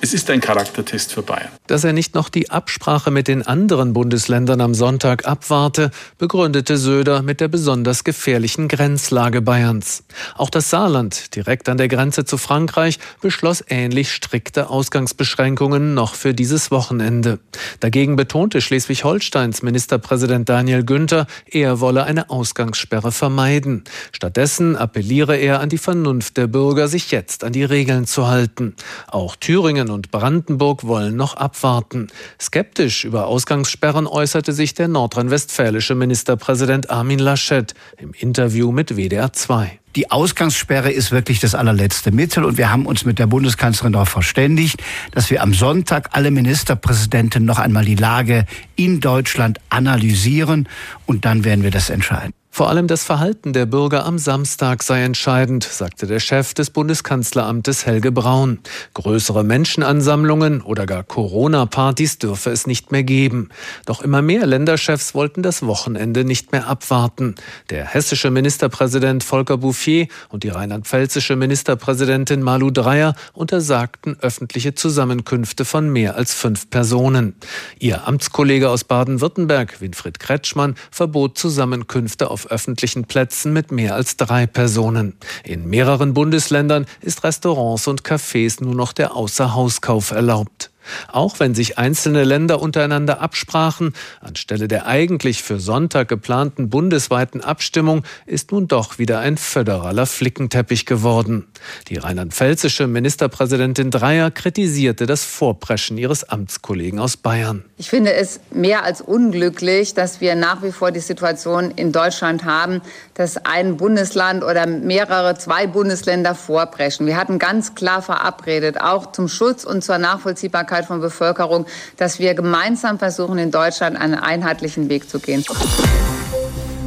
Es 0.04 0.16
ist 0.16 0.32
ein 0.32 0.42
Charaktertest 0.42 1.14
für 1.14 1.22
Bayern. 1.22 1.50
Dass 1.68 1.84
er 1.84 1.94
nicht 1.94 2.16
noch 2.16 2.30
die 2.30 2.50
Absprache 2.50 3.12
mit 3.12 3.28
den 3.28 3.46
anderen 3.46 3.94
Bundesländern 3.94 4.60
am 4.60 4.74
Sonntag 4.74 5.28
abwarte, 5.28 5.92
begründete 6.18 6.78
Söder 6.78 7.22
mit 7.22 7.40
der 7.40 7.50
besonders 7.50 8.04
gefährlichen 8.04 8.68
Grenzlage 8.68 9.44
Bayerns. 9.44 10.04
Auch 10.36 10.50
das 10.50 10.72
Saarland, 10.72 11.36
direkt 11.36 11.70
an 11.70 11.78
der 11.78 11.88
Grenze 11.88 12.26
zu 12.26 12.40
Frankreich, 12.40 12.98
beschloss 13.22 13.64
ähnlich 13.68 14.12
strikte 14.12 14.72
Ausgangsbeschränkungen 14.72 15.94
noch 15.94 16.16
für 16.16 16.34
dieses 16.34 16.72
Wochenende. 16.72 17.38
Dagegen 17.80 18.16
betonte 18.16 18.60
Schleswig-Holsteins 18.60 19.62
Ministerpräsident 19.62 20.50
Daniel 20.50 20.84
Günther, 20.84 21.28
er 21.46 21.80
wolle 21.80 22.06
eine 22.06 22.32
Ausgangssperre 22.32 23.12
vermeiden. 23.12 23.84
Stattdessen 24.12 24.76
appelliere 24.76 25.38
er 25.38 25.60
an 25.60 25.70
die 25.70 25.78
Vernunft 25.78 26.38
der 26.38 26.48
Bürger, 26.48 26.88
sich 26.88 27.12
jetzt 27.12 27.44
an 27.44 27.54
die 27.54 27.64
Regeln 27.64 28.08
zu 28.08 28.28
halten. 28.28 28.76
Auch 29.08 29.36
Thüringen 29.36 29.91
und 29.92 30.12
Brandenburg 30.12 30.86
wollen 30.86 31.16
noch 31.16 31.36
abwarten. 31.36 32.08
Skeptisch 32.40 33.06
über 33.06 33.28
Ausgangssperren 33.28 34.08
äußerte 34.08 34.54
sich 34.54 34.74
der 34.74 34.88
nordrhein-westfälische 34.88 35.96
Ministerpräsident 35.96 36.90
Armin 36.90 37.20
Laschet 37.20 37.74
im 37.98 38.14
Interview 38.14 38.72
mit 38.72 38.96
WDR 38.98 39.34
2. 39.34 39.80
Die 39.96 40.10
Ausgangssperre 40.10 40.90
ist 40.90 41.12
wirklich 41.12 41.42
das 41.42 41.54
allerletzte 41.54 42.12
Mittel 42.12 42.46
und 42.46 42.58
wir 42.58 42.72
haben 42.72 42.86
uns 42.86 43.04
mit 43.04 43.20
der 43.20 43.28
Bundeskanzlerin 43.28 43.94
darauf 43.94 44.10
verständigt, 44.10 44.82
dass 45.12 45.30
wir 45.30 45.44
am 45.44 45.54
Sonntag 45.54 46.10
alle 46.14 46.32
Ministerpräsidenten 46.32 47.44
noch 47.44 47.60
einmal 47.60 47.84
die 47.84 47.96
Lage 47.96 48.46
in 48.78 49.02
Deutschland 49.02 49.60
analysieren 49.70 50.70
und 51.06 51.26
dann 51.26 51.44
werden 51.44 51.64
wir 51.64 51.72
das 51.72 51.90
entscheiden. 51.90 52.34
Vor 52.54 52.68
allem 52.68 52.88
das 52.88 53.06
Verhalten 53.06 53.54
der 53.54 53.66
Bürger 53.66 54.06
am 54.06 54.20
Samstag 54.20 54.84
sei 54.84 55.04
entscheidend, 55.04 55.64
sagte 55.64 56.06
der 56.06 56.20
Chef 56.20 56.54
des 56.54 56.70
Bundeskanzleramtes 56.70 57.86
Helge 57.86 58.12
Braun. 58.12 58.60
Größere 58.94 59.46
Menschenansammlungen 59.46 60.62
oder 60.62 60.86
gar 60.86 61.04
Corona-Partys 61.04 62.18
dürfe 62.18 62.50
es 62.50 62.68
nicht 62.68 62.92
mehr 62.92 63.04
geben. 63.04 63.50
Doch 63.86 64.02
immer 64.02 64.22
mehr 64.22 64.46
Länderchefs 64.46 65.16
wollten 65.16 65.44
das 65.44 65.66
Wochenende 65.66 66.26
nicht 66.26 66.52
mehr 66.52 66.68
abwarten. 66.68 67.36
Der 67.70 67.86
hessische 67.86 68.32
Ministerpräsident 68.32 69.24
Volker 69.24 69.56
Bouffier 69.56 70.08
und 70.28 70.44
die 70.44 70.50
rheinland-pfälzische 70.50 71.38
Ministerpräsidentin 71.38 72.44
Malu 72.44 72.70
Dreyer 72.70 73.16
untersagten 73.32 74.18
öffentliche 74.20 74.76
Zusammenkünfte 74.76 75.64
von 75.64 75.90
mehr 75.90 76.16
als 76.18 76.34
fünf 76.34 76.70
Personen. 76.70 77.34
Ihr 77.80 78.06
Amtskollege 78.06 78.70
aus 78.70 78.84
Baden-Württemberg, 78.84 79.80
Winfried 79.80 80.20
Kretschmann, 80.20 80.76
verbot 80.92 81.38
Zusammenkünfte 81.38 82.30
auf 82.30 82.41
auf 82.42 82.52
öffentlichen 82.52 83.06
Plätzen 83.06 83.54
mit 83.54 83.72
mehr 83.72 83.94
als 83.96 84.18
drei 84.18 84.48
Personen. 84.48 85.14
In 85.44 85.68
mehreren 85.68 86.14
Bundesländern 86.14 86.88
ist 87.02 87.24
Restaurants 87.24 87.88
und 87.88 88.02
Cafés 88.02 88.64
nur 88.64 88.74
noch 88.74 88.94
der 88.94 89.16
Außerhauskauf 89.16 90.12
erlaubt. 90.12 90.71
Auch 91.08 91.40
wenn 91.40 91.56
sich 91.56 91.78
einzelne 91.78 92.24
Länder 92.24 92.62
untereinander 92.62 93.22
absprachen, 93.22 93.94
anstelle 94.20 94.68
der 94.68 94.88
eigentlich 94.88 95.44
für 95.44 95.60
Sonntag 95.60 96.08
geplanten 96.08 96.70
bundesweiten 96.70 97.42
Abstimmung 97.42 98.04
ist 98.26 98.52
nun 98.52 98.68
doch 98.68 98.98
wieder 98.98 99.20
ein 99.20 99.38
föderaler 99.38 100.06
Flickenteppich 100.06 100.86
geworden. 100.86 101.48
Die 101.88 101.98
rheinland-pfälzische 101.98 102.88
Ministerpräsidentin 102.88 103.92
Dreyer 103.92 104.32
kritisierte 104.32 105.06
das 105.06 105.24
Vorpreschen 105.24 105.98
ihres 105.98 106.24
Amtskollegen 106.24 107.00
aus 107.00 107.18
Bayern. 107.18 107.64
Ich 107.78 107.90
finde 107.90 108.14
es 108.14 108.40
mehr 108.52 108.84
als 108.84 109.02
unglücklich, 109.02 109.94
dass 109.94 110.22
wir 110.22 110.36
nach 110.36 110.64
wie 110.64 110.72
vor 110.72 110.92
die 110.92 111.00
Situation 111.00 111.72
in 111.72 111.92
Deutschland 111.92 112.46
haben, 112.46 112.82
dass 113.22 113.38
ein 113.38 113.78
Bundesland 113.78 114.44
oder 114.44 114.66
mehrere, 114.66 115.38
zwei 115.38 115.68
Bundesländer 115.68 116.34
vorpreschen. 116.34 117.06
Wir 117.06 117.18
hatten 117.18 117.38
ganz 117.38 117.76
klar 117.76 118.02
verabredet, 118.02 118.82
auch 118.82 119.12
zum 119.12 119.28
Schutz 119.28 119.64
und 119.64 119.84
zur 119.84 120.00
Nachvollziehbarkeit 120.00 120.86
von 120.86 121.02
Bevölkerung, 121.02 121.68
dass 121.98 122.18
wir 122.18 122.34
gemeinsam 122.34 122.98
versuchen, 122.98 123.38
in 123.38 123.52
Deutschland 123.52 123.96
einen 123.96 124.16
einheitlichen 124.16 124.90
Weg 124.90 125.08
zu 125.08 125.20
gehen. 125.20 125.46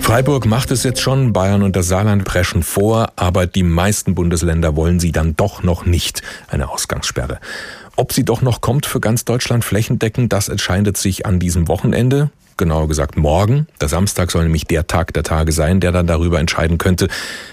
Freiburg 0.00 0.44
macht 0.44 0.72
es 0.72 0.82
jetzt 0.82 1.00
schon, 1.00 1.32
Bayern 1.32 1.62
und 1.62 1.76
das 1.76 1.86
Saarland 1.86 2.24
preschen 2.24 2.64
vor, 2.64 3.12
aber 3.14 3.46
die 3.46 3.62
meisten 3.62 4.16
Bundesländer 4.16 4.74
wollen 4.74 4.98
sie 4.98 5.12
dann 5.12 5.36
doch 5.36 5.62
noch 5.62 5.86
nicht, 5.86 6.22
eine 6.48 6.68
Ausgangssperre. 6.68 7.38
Ob 7.94 8.12
sie 8.12 8.24
doch 8.24 8.42
noch 8.42 8.60
kommt 8.60 8.86
für 8.86 8.98
ganz 8.98 9.24
Deutschland 9.24 9.64
flächendeckend, 9.64 10.32
das 10.32 10.48
entscheidet 10.48 10.96
sich 10.96 11.26
an 11.26 11.38
diesem 11.38 11.68
Wochenende 11.68 12.30
genauer 12.56 12.88
gesagt 12.88 13.16
morgen. 13.16 13.66
Der 13.80 13.88
Samstag 13.88 14.30
soll 14.30 14.44
nämlich 14.44 14.64
der 14.64 14.86
Tag 14.86 15.12
der 15.14 15.22
Tage 15.22 15.52
sein, 15.52 15.80
der 15.80 15.92
dann 15.92 16.06
darüber 16.06 16.38
entscheiden 16.38 16.78
könnte, 16.78 17.08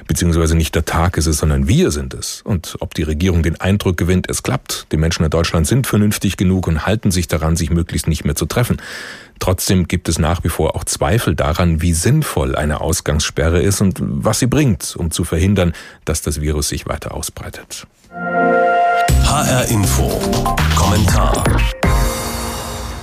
beziehungsweise 0.08 0.56
nicht 0.56 0.76
der 0.76 0.86
Tag 0.86 1.18
ist 1.18 1.28
es, 1.28 1.38
sondern 1.38 1.68
wir 1.68 1.92
sind 1.92 2.14
es. 2.14 2.42
Und 2.42 2.78
ob 2.80 2.94
die 2.94 3.04
Regierung 3.04 3.44
den 3.44 3.60
Eindruck 3.60 3.98
gewinnt, 3.98 4.30
es 4.30 4.44
klappt, 4.44 4.88
die 4.92 4.98
Menschen 4.98 5.24
in 5.24 5.30
Deutschland 5.30 5.68
sind 5.68 5.88
vernünftig 5.88 6.38
genug 6.38 6.68
und 6.68 6.86
halten 6.86 7.12
sich 7.12 7.28
daran, 7.28 7.56
sich 7.56 7.70
möglichst 7.70 8.08
nicht 8.08 8.26
mehr 8.26 8.36
zu 8.36 8.46
treffen. 8.46 8.82
Trotzdem 9.40 9.88
gibt 9.88 10.08
es 10.08 10.20
nach 10.20 10.44
wie 10.44 10.50
vor 10.50 10.76
auch 10.76 10.84
Zweifel 10.84 11.36
daran, 11.36 11.82
wie 11.82 11.94
sinnvoll 11.94 12.56
eine 12.56 12.80
Ausgangssperre 12.82 13.62
ist 13.62 13.82
und 13.82 13.98
was 14.00 14.40
sie 14.40 14.48
bringt, 14.48 14.96
um 14.96 15.10
zu 15.10 15.24
verhindern, 15.24 15.74
dass 16.06 16.22
das 16.22 16.42
Virus 16.42 16.70
sich 16.70 16.88
weiter 16.88 17.16
ausbreitet. 17.16 17.88
HR 18.12 19.66
Info. 19.70 20.20
Kommentar 20.76 21.44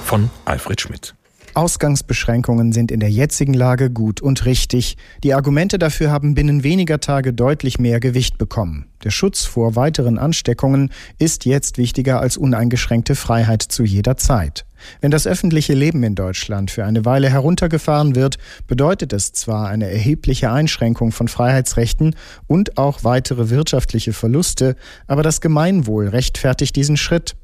von 0.05 0.31
Alfred 0.45 0.81
Schmidt. 0.81 1.18
Ausgangsbeschränkungen 1.59 2.71
sind 2.71 2.93
in 2.93 3.01
der 3.01 3.11
jetzigen 3.11 3.53
Lage 3.53 3.91
gut 3.91 4.21
und 4.21 4.45
richtig. 4.45 4.97
Die 5.25 5.35
Argumente 5.35 5.77
dafür 5.77 6.13
haben 6.13 6.37
binnen 6.37 6.63
weniger 6.63 7.01
Tage 7.01 7.33
deutlich 7.33 7.81
mehr 7.81 7.99
Gewicht 7.99 8.39
bekommen. 8.39 8.87
Der 9.03 9.11
Schutz 9.11 9.45
vor 9.45 9.75
weiteren 9.75 10.19
Ansteckungen 10.19 10.93
ist 11.19 11.47
jetzt 11.47 11.77
wichtiger 11.77 12.21
als 12.21 12.37
uneingeschränkte 12.37 13.17
Freiheit 13.17 13.63
zu 13.63 13.83
jeder 13.83 14.17
Zeit. 14.17 14.67
Wenn 15.01 15.11
das 15.11 15.27
öffentliche 15.27 15.75
Leben 15.75 16.05
in 16.05 16.15
Deutschland 16.15 16.71
für 16.71 16.85
eine 16.85 17.05
Weile 17.05 17.29
heruntergefahren 17.29 18.15
wird, 18.15 18.39
bedeutet 18.69 19.13
es 19.13 19.33
zwar 19.33 19.67
eine 19.67 19.91
erhebliche 19.91 20.53
Einschränkung 20.53 21.11
von 21.11 21.27
Freiheitsrechten 21.27 22.15
und 22.47 22.79
auch 22.79 23.03
weitere 23.03 23.51
wirtschaftliche 23.51 24.13
Verluste, 24.13 24.77
aber 25.09 25.25
das 25.25 25.41
Gemeinwohl 25.41 26.07
rechtfertigt 26.07 26.77
diesen 26.77 26.97
Schritt. 26.97 27.35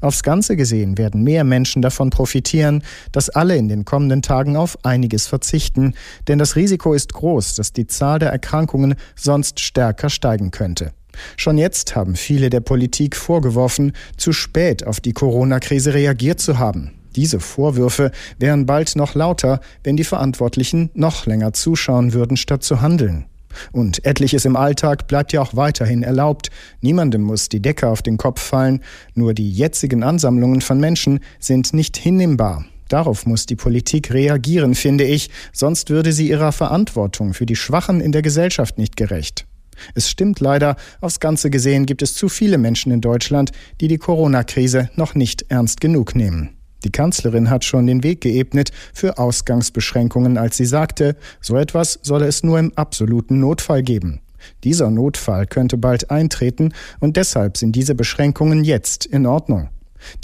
Aufs 0.00 0.22
Ganze 0.22 0.56
gesehen 0.56 0.98
werden 0.98 1.22
mehr 1.22 1.44
Menschen 1.44 1.82
davon 1.82 2.10
profitieren, 2.10 2.82
dass 3.12 3.30
alle 3.30 3.56
in 3.56 3.68
den 3.68 3.84
kommenden 3.84 4.22
Tagen 4.22 4.56
auf 4.56 4.78
einiges 4.84 5.26
verzichten, 5.26 5.94
denn 6.28 6.38
das 6.38 6.56
Risiko 6.56 6.94
ist 6.94 7.12
groß, 7.12 7.54
dass 7.54 7.72
die 7.72 7.86
Zahl 7.86 8.18
der 8.18 8.30
Erkrankungen 8.30 8.94
sonst 9.16 9.60
stärker 9.60 10.10
steigen 10.10 10.50
könnte. 10.50 10.92
Schon 11.36 11.58
jetzt 11.58 11.94
haben 11.94 12.16
viele 12.16 12.50
der 12.50 12.60
Politik 12.60 13.16
vorgeworfen, 13.16 13.92
zu 14.16 14.32
spät 14.32 14.86
auf 14.86 15.00
die 15.00 15.12
Corona-Krise 15.12 15.94
reagiert 15.94 16.40
zu 16.40 16.58
haben. 16.58 16.92
Diese 17.16 17.40
Vorwürfe 17.40 18.10
wären 18.38 18.64
bald 18.64 18.96
noch 18.96 19.14
lauter, 19.14 19.60
wenn 19.84 19.96
die 19.96 20.04
Verantwortlichen 20.04 20.90
noch 20.94 21.26
länger 21.26 21.52
zuschauen 21.52 22.14
würden, 22.14 22.36
statt 22.36 22.62
zu 22.62 22.80
handeln. 22.80 23.26
Und 23.72 24.04
etliches 24.04 24.44
im 24.44 24.56
Alltag 24.56 25.06
bleibt 25.08 25.32
ja 25.32 25.40
auch 25.40 25.54
weiterhin 25.56 26.02
erlaubt. 26.02 26.50
Niemandem 26.80 27.22
muss 27.22 27.48
die 27.48 27.60
Decke 27.60 27.88
auf 27.88 28.02
den 28.02 28.16
Kopf 28.16 28.40
fallen. 28.40 28.80
Nur 29.14 29.34
die 29.34 29.50
jetzigen 29.50 30.02
Ansammlungen 30.02 30.60
von 30.60 30.78
Menschen 30.78 31.20
sind 31.38 31.74
nicht 31.74 31.96
hinnehmbar. 31.96 32.64
Darauf 32.88 33.24
muss 33.24 33.46
die 33.46 33.56
Politik 33.56 34.12
reagieren, 34.12 34.74
finde 34.74 35.04
ich, 35.04 35.30
sonst 35.52 35.88
würde 35.88 36.12
sie 36.12 36.28
ihrer 36.28 36.52
Verantwortung 36.52 37.32
für 37.32 37.46
die 37.46 37.56
Schwachen 37.56 38.02
in 38.02 38.12
der 38.12 38.20
Gesellschaft 38.20 38.76
nicht 38.76 38.98
gerecht. 38.98 39.46
Es 39.94 40.10
stimmt 40.10 40.40
leider, 40.40 40.76
aufs 41.00 41.18
Ganze 41.18 41.48
gesehen 41.48 41.86
gibt 41.86 42.02
es 42.02 42.14
zu 42.14 42.28
viele 42.28 42.58
Menschen 42.58 42.92
in 42.92 43.00
Deutschland, 43.00 43.50
die 43.80 43.88
die 43.88 43.98
Corona-Krise 43.98 44.90
noch 44.96 45.14
nicht 45.14 45.46
ernst 45.48 45.80
genug 45.80 46.14
nehmen. 46.14 46.50
Die 46.84 46.90
Kanzlerin 46.90 47.48
hat 47.50 47.64
schon 47.64 47.86
den 47.86 48.02
Weg 48.02 48.20
geebnet 48.20 48.70
für 48.92 49.18
Ausgangsbeschränkungen, 49.18 50.36
als 50.36 50.56
sie 50.56 50.64
sagte, 50.64 51.16
so 51.40 51.56
etwas 51.56 52.00
solle 52.02 52.26
es 52.26 52.42
nur 52.42 52.58
im 52.58 52.72
absoluten 52.76 53.38
Notfall 53.38 53.82
geben. 53.82 54.20
Dieser 54.64 54.90
Notfall 54.90 55.46
könnte 55.46 55.76
bald 55.76 56.10
eintreten 56.10 56.72
und 56.98 57.16
deshalb 57.16 57.56
sind 57.56 57.76
diese 57.76 57.94
Beschränkungen 57.94 58.64
jetzt 58.64 59.06
in 59.06 59.26
Ordnung. 59.26 59.68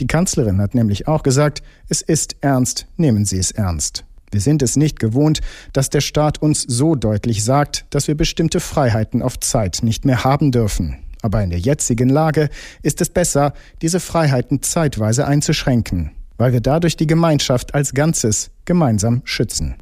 Die 0.00 0.08
Kanzlerin 0.08 0.60
hat 0.60 0.74
nämlich 0.74 1.06
auch 1.06 1.22
gesagt, 1.22 1.62
es 1.88 2.02
ist 2.02 2.34
ernst, 2.40 2.86
nehmen 2.96 3.24
Sie 3.24 3.38
es 3.38 3.52
ernst. 3.52 4.04
Wir 4.32 4.40
sind 4.40 4.60
es 4.60 4.76
nicht 4.76 4.98
gewohnt, 4.98 5.40
dass 5.72 5.88
der 5.88 6.00
Staat 6.00 6.42
uns 6.42 6.62
so 6.62 6.96
deutlich 6.96 7.44
sagt, 7.44 7.86
dass 7.90 8.08
wir 8.08 8.16
bestimmte 8.16 8.58
Freiheiten 8.58 9.22
auf 9.22 9.38
Zeit 9.38 9.78
nicht 9.82 10.04
mehr 10.04 10.24
haben 10.24 10.50
dürfen. 10.50 10.98
Aber 11.22 11.42
in 11.42 11.50
der 11.50 11.60
jetzigen 11.60 12.08
Lage 12.08 12.50
ist 12.82 13.00
es 13.00 13.08
besser, 13.08 13.54
diese 13.80 14.00
Freiheiten 14.00 14.62
zeitweise 14.62 15.26
einzuschränken 15.26 16.10
weil 16.38 16.52
wir 16.52 16.60
dadurch 16.60 16.96
die 16.96 17.06
Gemeinschaft 17.06 17.74
als 17.74 17.92
Ganzes 17.92 18.50
gemeinsam 18.64 19.20
schützen. 19.24 19.76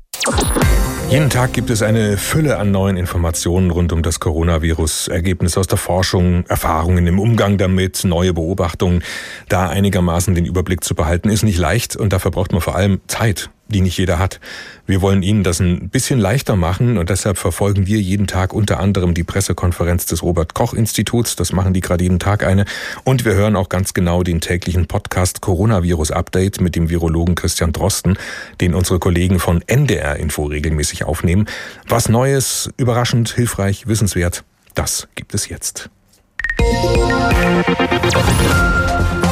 Jeden 1.08 1.30
Tag 1.30 1.52
gibt 1.52 1.70
es 1.70 1.82
eine 1.82 2.16
Fülle 2.16 2.58
an 2.58 2.72
neuen 2.72 2.96
Informationen 2.96 3.70
rund 3.70 3.92
um 3.92 4.02
das 4.02 4.18
Coronavirus, 4.18 5.06
Ergebnisse 5.06 5.60
aus 5.60 5.68
der 5.68 5.78
Forschung, 5.78 6.44
Erfahrungen 6.48 7.06
im 7.06 7.20
Umgang 7.20 7.58
damit, 7.58 8.02
neue 8.02 8.34
Beobachtungen. 8.34 9.04
Da 9.48 9.68
einigermaßen 9.68 10.34
den 10.34 10.44
Überblick 10.44 10.82
zu 10.82 10.96
behalten, 10.96 11.28
ist 11.28 11.44
nicht 11.44 11.58
leicht 11.58 11.94
und 11.94 12.12
dafür 12.12 12.32
braucht 12.32 12.50
man 12.50 12.60
vor 12.60 12.74
allem 12.74 13.00
Zeit 13.06 13.50
die 13.68 13.80
nicht 13.80 13.98
jeder 13.98 14.18
hat. 14.18 14.40
Wir 14.86 15.00
wollen 15.02 15.22
Ihnen 15.22 15.42
das 15.42 15.60
ein 15.60 15.88
bisschen 15.88 16.20
leichter 16.20 16.56
machen 16.56 16.98
und 16.98 17.10
deshalb 17.10 17.38
verfolgen 17.38 17.86
wir 17.86 18.00
jeden 18.00 18.26
Tag 18.26 18.52
unter 18.52 18.78
anderem 18.78 19.14
die 19.14 19.24
Pressekonferenz 19.24 20.06
des 20.06 20.22
Robert 20.22 20.54
Koch 20.54 20.74
Instituts. 20.74 21.36
Das 21.36 21.52
machen 21.52 21.72
die 21.72 21.80
gerade 21.80 22.04
jeden 22.04 22.18
Tag 22.18 22.44
eine. 22.44 22.64
Und 23.04 23.24
wir 23.24 23.34
hören 23.34 23.56
auch 23.56 23.68
ganz 23.68 23.94
genau 23.94 24.22
den 24.22 24.40
täglichen 24.40 24.86
Podcast 24.86 25.40
Coronavirus 25.40 26.12
Update 26.12 26.60
mit 26.60 26.76
dem 26.76 26.88
Virologen 26.88 27.34
Christian 27.34 27.72
Drosten, 27.72 28.16
den 28.60 28.74
unsere 28.74 28.98
Kollegen 28.98 29.38
von 29.38 29.62
NDR 29.66 30.16
Info 30.16 30.44
regelmäßig 30.44 31.04
aufnehmen. 31.04 31.46
Was 31.88 32.08
Neues, 32.08 32.70
überraschend, 32.76 33.30
hilfreich, 33.30 33.86
wissenswert, 33.88 34.44
das 34.74 35.08
gibt 35.14 35.34
es 35.34 35.48
jetzt. 35.48 35.90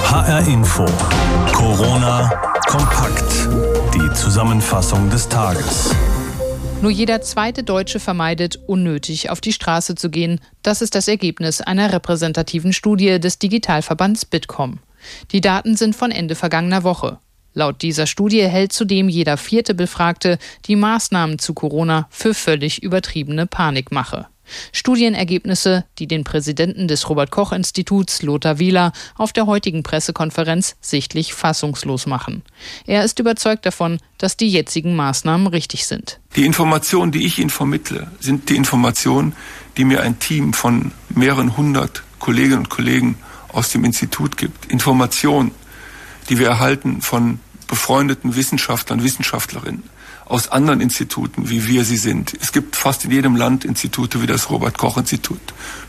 HR 0.05 0.47
Info. 0.47 0.87
Corona 1.53 2.31
kompakt. 2.67 3.74
Zusammenfassung 4.15 5.11
des 5.11 5.29
Tages. 5.29 5.95
Nur 6.81 6.91
jeder 6.91 7.21
zweite 7.21 7.65
Deutsche 7.65 7.99
vermeidet, 7.99 8.59
unnötig 8.67 9.31
auf 9.31 9.41
die 9.41 9.53
Straße 9.53 9.95
zu 9.97 10.09
gehen. 10.09 10.41
Das 10.63 10.83
ist 10.83 10.95
das 10.95 11.09
Ergebnis 11.09 11.61
einer 11.61 11.93
repräsentativen 11.93 12.73
Studie 12.73 13.19
des 13.19 13.39
Digitalverbands 13.39 14.25
Bitkom. 14.25 14.79
Die 15.33 15.41
Daten 15.41 15.77
sind 15.77 15.97
von 15.97 16.11
Ende 16.11 16.35
vergangener 16.35 16.85
Woche. 16.85 17.19
Laut 17.55 17.83
dieser 17.83 18.07
Studie 18.07 18.43
hält 18.43 18.73
zudem 18.73 19.09
jeder 19.09 19.37
vierte 19.37 19.75
Befragte 19.75 20.39
die 20.67 20.77
Maßnahmen 20.77 21.39
zu 21.39 21.55
Corona 21.55 22.07
für 22.11 22.35
völlig 22.35 22.83
übertriebene 22.83 23.47
Panikmache. 23.47 24.27
Studienergebnisse, 24.73 25.85
die 25.99 26.07
den 26.07 26.25
Präsidenten 26.25 26.89
des 26.89 27.09
Robert 27.09 27.31
Koch 27.31 27.53
Instituts, 27.53 28.23
Lothar 28.23 28.59
Wieler, 28.59 28.93
auf 29.17 29.33
der 29.33 29.47
heutigen 29.47 29.83
Pressekonferenz 29.83 30.77
sichtlich 30.81 31.35
fassungslos 31.35 32.07
machen. 32.07 32.43
Er 32.87 33.05
ist 33.05 33.19
überzeugt 33.19 33.67
davon, 33.67 33.99
dass 34.19 34.37
die 34.37 34.49
jetzigen 34.49 34.97
Maßnahmen 34.97 35.47
richtig 35.47 35.87
sind. 35.87 36.21
Die 36.37 36.47
Informationen, 36.47 37.13
die 37.13 37.25
ich 37.25 37.39
Ihnen 37.39 37.51
vermittle, 37.51 38.11
sind 38.21 38.49
die 38.49 38.57
Informationen, 38.57 39.35
die 39.77 39.85
mir 39.85 40.03
ein 40.03 40.19
Team 40.19 40.53
von 40.53 40.93
mehreren 41.09 41.57
hundert 41.57 42.03
Kolleginnen 42.19 42.59
und 42.61 42.71
Kollegen 42.71 43.19
aus 43.49 43.71
dem 43.71 43.85
Institut 43.85 44.37
gibt. 44.37 44.67
Informationen, 44.67 45.53
die 46.29 46.39
wir 46.39 46.49
erhalten 46.49 47.03
von 47.03 47.41
befreundeten 47.67 48.37
Wissenschaftlern, 48.37 49.03
Wissenschaftlerinnen 49.03 49.94
aus 50.27 50.49
anderen 50.49 50.81
Instituten, 50.81 51.51
wie 51.51 51.67
wir 51.67 51.85
sie 51.85 51.97
sind. 51.97 52.35
Es 52.41 52.53
gibt 52.53 52.77
fast 52.77 53.05
in 53.05 53.11
jedem 53.11 53.37
Land 53.37 53.65
Institute 53.65 54.23
wie 54.23 54.27
das 54.27 54.51
Robert 54.51 54.79
Koch 54.79 54.97
Institut. 54.97 55.41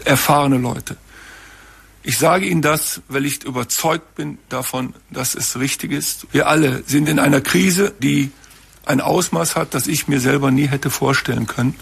Erfahrene 0.03 0.57
Leute. 0.57 0.97
Ich 2.03 2.19
sage 2.19 2.45
Ihnen 2.45 2.61
das, 2.61 3.01
weil 3.07 3.25
ich 3.25 3.43
überzeugt 3.43 4.13
bin 4.15 4.37
davon, 4.49 4.93
dass 5.09 5.33
es 5.33 5.57
richtig 5.57 5.91
ist. 5.91 6.27
Wir 6.31 6.47
alle 6.47 6.83
sind 6.85 7.09
in 7.09 7.17
einer 7.17 7.41
Krise, 7.41 7.93
die 7.99 8.31
ein 8.85 9.01
Ausmaß 9.01 9.55
hat, 9.55 9.73
das 9.73 9.87
ich 9.87 10.07
mir 10.07 10.19
selber 10.19 10.51
nie 10.51 10.67
hätte 10.67 10.91
vorstellen 10.91 11.47
können. 11.47 11.75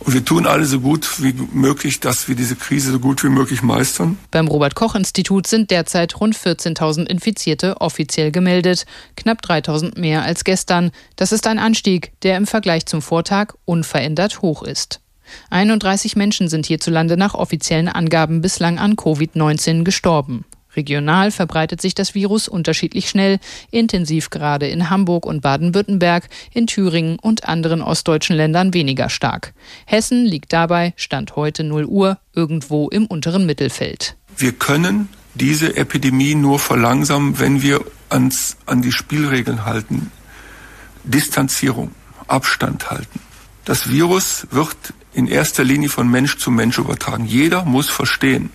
Und 0.00 0.14
wir 0.14 0.24
tun 0.24 0.46
alle 0.46 0.64
so 0.64 0.80
gut 0.80 1.22
wie 1.22 1.34
möglich, 1.52 2.00
dass 2.00 2.28
wir 2.28 2.34
diese 2.34 2.56
Krise 2.56 2.92
so 2.92 3.00
gut 3.00 3.22
wie 3.24 3.28
möglich 3.28 3.62
meistern. 3.62 4.18
Beim 4.30 4.48
Robert 4.48 4.74
Koch 4.74 4.94
Institut 4.94 5.46
sind 5.46 5.70
derzeit 5.70 6.20
rund 6.20 6.36
14.000 6.36 7.06
Infizierte 7.06 7.80
offiziell 7.80 8.30
gemeldet, 8.30 8.86
knapp 9.16 9.42
3.000 9.44 9.98
mehr 9.98 10.22
als 10.22 10.44
gestern. 10.44 10.92
Das 11.16 11.32
ist 11.32 11.46
ein 11.46 11.58
Anstieg, 11.58 12.12
der 12.22 12.36
im 12.36 12.46
Vergleich 12.46 12.86
zum 12.86 13.02
Vortag 13.02 13.54
unverändert 13.64 14.42
hoch 14.42 14.62
ist. 14.62 15.00
31 15.50 16.16
Menschen 16.16 16.48
sind 16.48 16.66
hierzulande 16.66 17.16
nach 17.16 17.34
offiziellen 17.34 17.88
Angaben 17.88 18.40
bislang 18.40 18.78
an 18.78 18.94
Covid-19 18.94 19.84
gestorben. 19.84 20.44
Regional 20.76 21.30
verbreitet 21.30 21.80
sich 21.80 21.94
das 21.94 22.14
Virus 22.14 22.48
unterschiedlich 22.48 23.08
schnell, 23.08 23.38
intensiv 23.70 24.30
gerade 24.30 24.66
in 24.68 24.90
Hamburg 24.90 25.26
und 25.26 25.40
Baden-Württemberg, 25.40 26.28
in 26.52 26.66
Thüringen 26.66 27.18
und 27.18 27.48
anderen 27.48 27.82
ostdeutschen 27.82 28.36
Ländern 28.36 28.74
weniger 28.74 29.08
stark. 29.08 29.54
Hessen 29.86 30.24
liegt 30.24 30.52
dabei, 30.52 30.92
Stand 30.96 31.36
heute 31.36 31.64
0 31.64 31.84
Uhr, 31.84 32.18
irgendwo 32.34 32.88
im 32.88 33.06
unteren 33.06 33.46
Mittelfeld. 33.46 34.16
Wir 34.36 34.52
können 34.52 35.08
diese 35.34 35.76
Epidemie 35.76 36.34
nur 36.34 36.58
verlangsamen, 36.58 37.38
wenn 37.38 37.62
wir 37.62 37.80
uns 38.10 38.56
an 38.66 38.82
die 38.82 38.92
Spielregeln 38.92 39.64
halten. 39.64 40.10
Distanzierung, 41.04 41.92
Abstand 42.26 42.90
halten. 42.90 43.20
Das 43.64 43.88
Virus 43.88 44.46
wird 44.50 44.76
in 45.12 45.26
erster 45.26 45.64
Linie 45.64 45.88
von 45.88 46.08
Mensch 46.08 46.38
zu 46.38 46.50
Mensch 46.50 46.78
übertragen. 46.78 47.24
Jeder 47.24 47.64
muss 47.64 47.88
verstehen, 47.88 48.50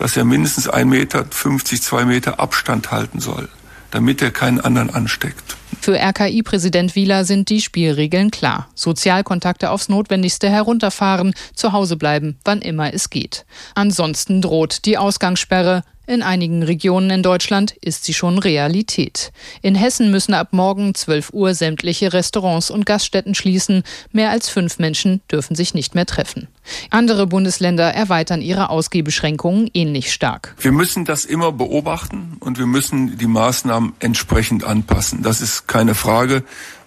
dass 0.00 0.16
er 0.16 0.24
mindestens 0.24 0.68
1,50 0.68 0.84
Meter, 0.86 1.30
2 1.30 2.04
Meter 2.06 2.40
Abstand 2.40 2.90
halten 2.90 3.20
soll, 3.20 3.50
damit 3.90 4.22
er 4.22 4.30
keinen 4.30 4.58
anderen 4.58 4.88
ansteckt. 4.88 5.56
Für 5.82 5.98
RKI-Präsident 5.98 6.94
Wieler 6.94 7.26
sind 7.26 7.50
die 7.50 7.60
Spielregeln 7.60 8.30
klar. 8.30 8.68
Sozialkontakte 8.74 9.70
aufs 9.70 9.90
Notwendigste 9.90 10.48
herunterfahren, 10.48 11.34
zu 11.54 11.72
Hause 11.72 11.96
bleiben, 11.96 12.38
wann 12.44 12.62
immer 12.62 12.94
es 12.94 13.10
geht. 13.10 13.44
Ansonsten 13.74 14.40
droht 14.40 14.86
die 14.86 14.96
Ausgangssperre. 14.96 15.84
In 16.10 16.24
einigen 16.24 16.64
Regionen 16.64 17.08
in 17.10 17.22
Deutschland 17.22 17.76
ist 17.82 18.02
sie 18.02 18.14
schon 18.14 18.38
Realität. 18.38 19.30
In 19.62 19.76
Hessen 19.76 20.10
müssen 20.10 20.34
ab 20.34 20.48
morgen 20.50 20.92
12 20.92 21.32
Uhr 21.32 21.54
sämtliche 21.54 22.12
Restaurants 22.12 22.68
und 22.68 22.84
Gaststätten 22.84 23.36
schließen. 23.36 23.84
Mehr 24.10 24.30
als 24.30 24.48
fünf 24.48 24.80
Menschen 24.80 25.20
dürfen 25.30 25.54
sich 25.54 25.72
nicht 25.72 25.94
mehr 25.94 26.06
treffen. 26.06 26.48
Andere 26.90 27.28
Bundesländer 27.28 27.94
erweitern 27.94 28.42
ihre 28.42 28.70
Ausgebeschränkungen 28.70 29.70
ähnlich 29.72 30.12
stark. 30.12 30.56
Wir 30.58 30.72
müssen 30.72 31.04
das 31.04 31.24
immer 31.24 31.52
beobachten 31.52 32.38
und 32.40 32.58
wir 32.58 32.66
müssen 32.66 33.16
die 33.16 33.28
Maßnahmen 33.28 33.92
entsprechend 34.00 34.64
anpassen. 34.64 35.22
Das 35.22 35.40
ist 35.40 35.68
keine 35.68 35.94
Frage. 35.94 36.42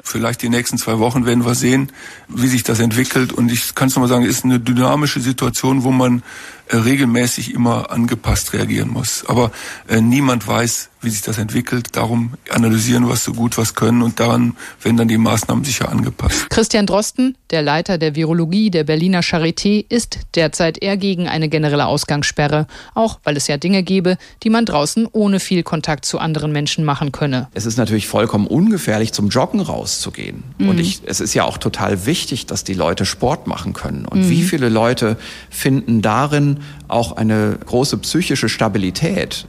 Vielleicht 0.06 0.42
die 0.42 0.50
nächsten 0.50 0.78
zwei 0.78 1.00
Wochen 1.00 1.26
werden 1.26 1.46
wir 1.46 1.56
sehen, 1.56 1.90
wie 2.28 2.48
sich 2.48 2.64
das 2.64 2.82
entwickelt. 2.82 3.32
Und 3.32 3.50
ich 3.50 3.74
kann 3.74 3.88
es 3.88 3.96
nochmal 3.96 4.10
sagen, 4.10 4.26
es 4.26 4.32
ist 4.32 4.44
eine 4.44 4.60
dynamische 4.60 5.22
Situation, 5.22 5.84
wo 5.84 5.92
man 5.92 6.24
regelmäßig 6.72 7.54
immer 7.54 7.92
angepasst 7.92 8.54
reagieren 8.54 8.90
muss. 8.90 9.26
Aber 9.28 9.52
äh, 9.88 10.02
niemand 10.02 10.48
weiß, 10.48 10.90
wie 11.04 11.10
sich 11.10 11.22
das 11.22 11.38
entwickelt. 11.38 11.96
Darum 11.96 12.34
analysieren 12.50 13.06
wir 13.08 13.14
es 13.14 13.24
so 13.24 13.34
gut 13.34 13.58
wir 13.58 13.76
können 13.76 14.02
und 14.02 14.20
daran 14.20 14.56
werden 14.82 14.98
dann 14.98 15.08
die 15.08 15.18
Maßnahmen 15.18 15.64
sicher 15.64 15.90
angepasst. 15.90 16.50
Christian 16.50 16.86
Drosten, 16.86 17.38
der 17.52 17.62
Leiter 17.62 17.98
der 17.98 18.16
Virologie 18.16 18.72
der 18.72 18.84
Berliner 18.84 19.22
Charité, 19.22 19.86
ist 19.88 20.20
derzeit 20.36 20.82
eher 20.82 20.98
gegen 20.98 21.28
eine 21.28 21.50
generelle 21.50 21.86
Ausgangssperre, 21.86 22.68
auch 22.94 23.20
weil 23.24 23.38
es 23.38 23.48
ja 23.48 23.58
Dinge 23.58 23.84
gäbe, 23.84 24.18
die 24.44 24.50
man 24.50 24.66
draußen 24.66 25.08
ohne 25.12 25.40
viel 25.40 25.64
Kontakt 25.64 26.06
zu 26.06 26.20
anderen 26.20 26.52
Menschen 26.52 26.86
machen 26.86 27.12
könne. 27.12 27.50
Es 27.54 27.66
ist 27.66 27.78
natürlich 27.78 28.08
vollkommen 28.08 28.48
ungefährlich, 28.48 29.12
zum 29.12 29.30
Joggen 29.30 29.60
rauszugehen. 29.60 30.44
Mhm. 30.58 30.70
Und 30.70 30.80
ich, 30.80 31.02
es 31.06 31.20
ist 31.20 31.34
ja 31.34 31.44
auch 31.44 31.58
total 31.58 32.06
wichtig, 32.06 32.46
dass 32.46 32.64
die 32.64 32.74
Leute 32.74 33.06
Sport 33.06 33.48
machen 33.48 33.74
können. 33.74 34.06
Und 34.06 34.22
mhm. 34.22 34.30
wie 34.30 34.44
viele 34.44 34.70
Leute 34.70 35.18
finden 35.50 36.02
darin 36.02 36.53
auch 36.88 37.18
eine 37.18 37.58
große 37.66 37.98
psychische 37.98 38.50
Stabilität? 38.50 39.46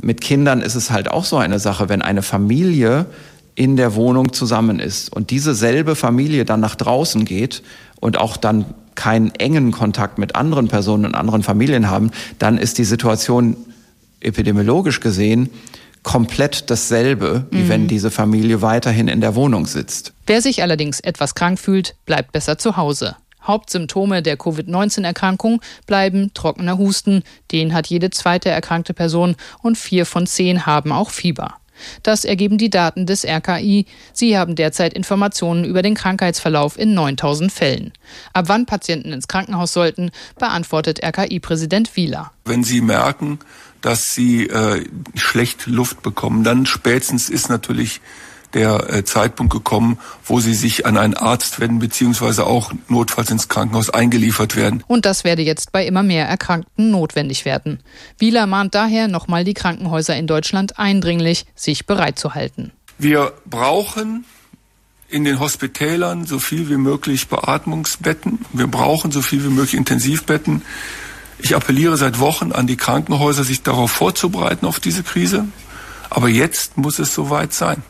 mit 0.00 0.20
Kindern 0.20 0.60
ist 0.60 0.74
es 0.74 0.90
halt 0.90 1.10
auch 1.10 1.24
so 1.24 1.38
eine 1.38 1.58
Sache, 1.58 1.88
wenn 1.88 2.02
eine 2.02 2.22
Familie 2.22 3.06
in 3.54 3.76
der 3.76 3.94
Wohnung 3.94 4.32
zusammen 4.32 4.80
ist 4.80 5.12
und 5.12 5.30
diese 5.30 5.54
selbe 5.54 5.94
Familie 5.94 6.44
dann 6.44 6.60
nach 6.60 6.74
draußen 6.74 7.24
geht 7.24 7.62
und 8.00 8.18
auch 8.18 8.36
dann 8.36 8.66
keinen 8.94 9.32
engen 9.34 9.72
Kontakt 9.72 10.18
mit 10.18 10.34
anderen 10.34 10.68
Personen 10.68 11.06
und 11.06 11.14
anderen 11.14 11.42
Familien 11.42 11.88
haben, 11.88 12.10
dann 12.38 12.58
ist 12.58 12.78
die 12.78 12.84
Situation 12.84 13.56
epidemiologisch 14.20 15.00
gesehen 15.00 15.50
komplett 16.02 16.70
dasselbe, 16.70 17.46
wie 17.50 17.62
mhm. 17.62 17.68
wenn 17.70 17.88
diese 17.88 18.10
Familie 18.10 18.60
weiterhin 18.60 19.08
in 19.08 19.22
der 19.22 19.34
Wohnung 19.34 19.66
sitzt. 19.66 20.12
Wer 20.26 20.42
sich 20.42 20.62
allerdings 20.62 21.00
etwas 21.00 21.34
krank 21.34 21.58
fühlt, 21.58 21.96
bleibt 22.04 22.30
besser 22.32 22.58
zu 22.58 22.76
Hause. 22.76 23.16
Hauptsymptome 23.46 24.22
der 24.22 24.36
Covid-19-Erkrankung 24.36 25.60
bleiben 25.86 26.32
trockener 26.34 26.78
Husten, 26.78 27.22
den 27.52 27.74
hat 27.74 27.86
jede 27.86 28.10
zweite 28.10 28.50
erkrankte 28.50 28.94
Person 28.94 29.36
und 29.62 29.78
vier 29.78 30.06
von 30.06 30.26
zehn 30.26 30.66
haben 30.66 30.92
auch 30.92 31.10
Fieber. 31.10 31.56
Das 32.02 32.24
ergeben 32.24 32.58
die 32.58 32.70
Daten 32.70 33.06
des 33.06 33.24
RKI. 33.24 33.86
Sie 34.12 34.38
haben 34.38 34.54
derzeit 34.54 34.94
Informationen 34.94 35.64
über 35.64 35.82
den 35.82 35.94
Krankheitsverlauf 35.94 36.78
in 36.78 36.94
9000 36.94 37.52
Fällen. 37.52 37.92
Ab 38.32 38.44
wann 38.48 38.66
Patienten 38.66 39.12
ins 39.12 39.28
Krankenhaus 39.28 39.72
sollten, 39.72 40.10
beantwortet 40.38 41.02
RKI-Präsident 41.02 41.96
Wieler. 41.96 42.32
Wenn 42.44 42.64
Sie 42.64 42.80
merken, 42.80 43.40
dass 43.80 44.14
Sie 44.14 44.46
äh, 44.46 44.84
schlecht 45.14 45.66
Luft 45.66 46.02
bekommen, 46.02 46.44
dann 46.44 46.66
spätestens 46.66 47.28
ist 47.28 47.48
natürlich 47.48 48.00
der 48.54 48.92
äh, 48.92 49.04
Zeitpunkt 49.04 49.52
gekommen, 49.52 49.98
wo 50.24 50.40
sie 50.40 50.54
sich 50.54 50.86
an 50.86 50.96
einen 50.96 51.14
Arzt 51.14 51.60
wenden, 51.60 51.78
beziehungsweise 51.78 52.46
auch 52.46 52.72
notfalls 52.88 53.30
ins 53.30 53.48
Krankenhaus 53.48 53.90
eingeliefert 53.90 54.56
werden. 54.56 54.82
Und 54.86 55.06
das 55.06 55.24
werde 55.24 55.42
jetzt 55.42 55.72
bei 55.72 55.86
immer 55.86 56.02
mehr 56.02 56.26
Erkrankten 56.26 56.90
notwendig 56.90 57.44
werden. 57.44 57.80
Wieler 58.18 58.46
mahnt 58.46 58.74
daher 58.74 59.08
nochmal 59.08 59.44
die 59.44 59.54
Krankenhäuser 59.54 60.16
in 60.16 60.26
Deutschland 60.26 60.78
eindringlich, 60.78 61.46
sich 61.54 61.86
bereit 61.86 62.18
zu 62.18 62.34
halten. 62.34 62.72
Wir 62.98 63.32
brauchen 63.44 64.24
in 65.08 65.24
den 65.24 65.40
Hospitälern 65.40 66.26
so 66.26 66.38
viel 66.38 66.68
wie 66.68 66.76
möglich 66.76 67.28
Beatmungsbetten. 67.28 68.40
Wir 68.52 68.66
brauchen 68.66 69.12
so 69.12 69.22
viel 69.22 69.44
wie 69.44 69.48
möglich 69.48 69.74
Intensivbetten. 69.74 70.62
Ich 71.38 71.54
appelliere 71.54 71.96
seit 71.96 72.20
Wochen 72.20 72.52
an 72.52 72.66
die 72.66 72.76
Krankenhäuser, 72.76 73.44
sich 73.44 73.62
darauf 73.62 73.90
vorzubereiten, 73.90 74.66
auf 74.66 74.80
diese 74.80 75.02
Krise. 75.02 75.46
Aber 76.10 76.28
jetzt 76.28 76.78
muss 76.78 76.98
es 76.98 77.14
soweit 77.14 77.52
sein. 77.52 77.82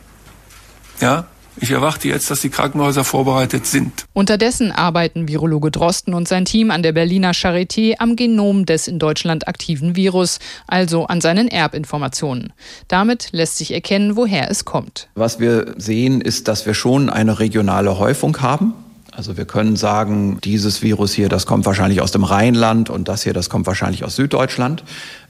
Ja, 1.01 1.25
ich 1.57 1.71
erwarte 1.71 2.09
jetzt, 2.09 2.29
dass 2.29 2.41
die 2.41 2.49
Krankenhäuser 2.49 3.05
vorbereitet 3.05 3.65
sind. 3.65 4.05
Unterdessen 4.13 4.73
arbeiten 4.73 5.29
Virologe 5.29 5.71
Drosten 5.71 6.13
und 6.13 6.27
sein 6.27 6.43
Team 6.43 6.69
an 6.69 6.83
der 6.83 6.91
Berliner 6.91 7.31
Charité 7.31 7.95
am 7.99 8.17
Genom 8.17 8.65
des 8.65 8.89
in 8.89 8.99
Deutschland 8.99 9.47
aktiven 9.47 9.95
Virus, 9.95 10.39
also 10.67 11.05
an 11.05 11.21
seinen 11.21 11.47
Erbinformationen. 11.47 12.51
Damit 12.89 13.29
lässt 13.31 13.57
sich 13.57 13.73
erkennen, 13.73 14.17
woher 14.17 14.51
es 14.51 14.65
kommt. 14.65 15.07
Was 15.15 15.39
wir 15.39 15.75
sehen, 15.77 16.19
ist, 16.19 16.49
dass 16.49 16.65
wir 16.65 16.73
schon 16.73 17.09
eine 17.09 17.39
regionale 17.39 17.99
Häufung 17.99 18.41
haben. 18.41 18.73
Also 19.13 19.37
wir 19.37 19.45
können 19.45 19.77
sagen, 19.77 20.39
dieses 20.43 20.81
Virus 20.81 21.13
hier, 21.13 21.29
das 21.29 21.45
kommt 21.45 21.65
wahrscheinlich 21.65 22.01
aus 22.01 22.11
dem 22.11 22.25
Rheinland 22.25 22.89
und 22.89 23.07
das 23.07 23.23
hier, 23.23 23.31
das 23.31 23.49
kommt 23.49 23.65
wahrscheinlich 23.65 24.03
aus 24.03 24.17
Süddeutschland. 24.17 24.83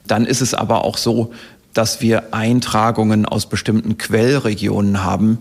Dann 0.08 0.26
ist 0.26 0.42
es 0.42 0.56
aber 0.56 0.84
auch 0.84 0.98
so, 0.98 1.34
dass 1.76 2.02
wir 2.02 2.34
Eintragungen 2.34 3.26
aus 3.26 3.46
bestimmten 3.46 4.00
Quellregionen 4.00 5.04
haben, 5.04 5.40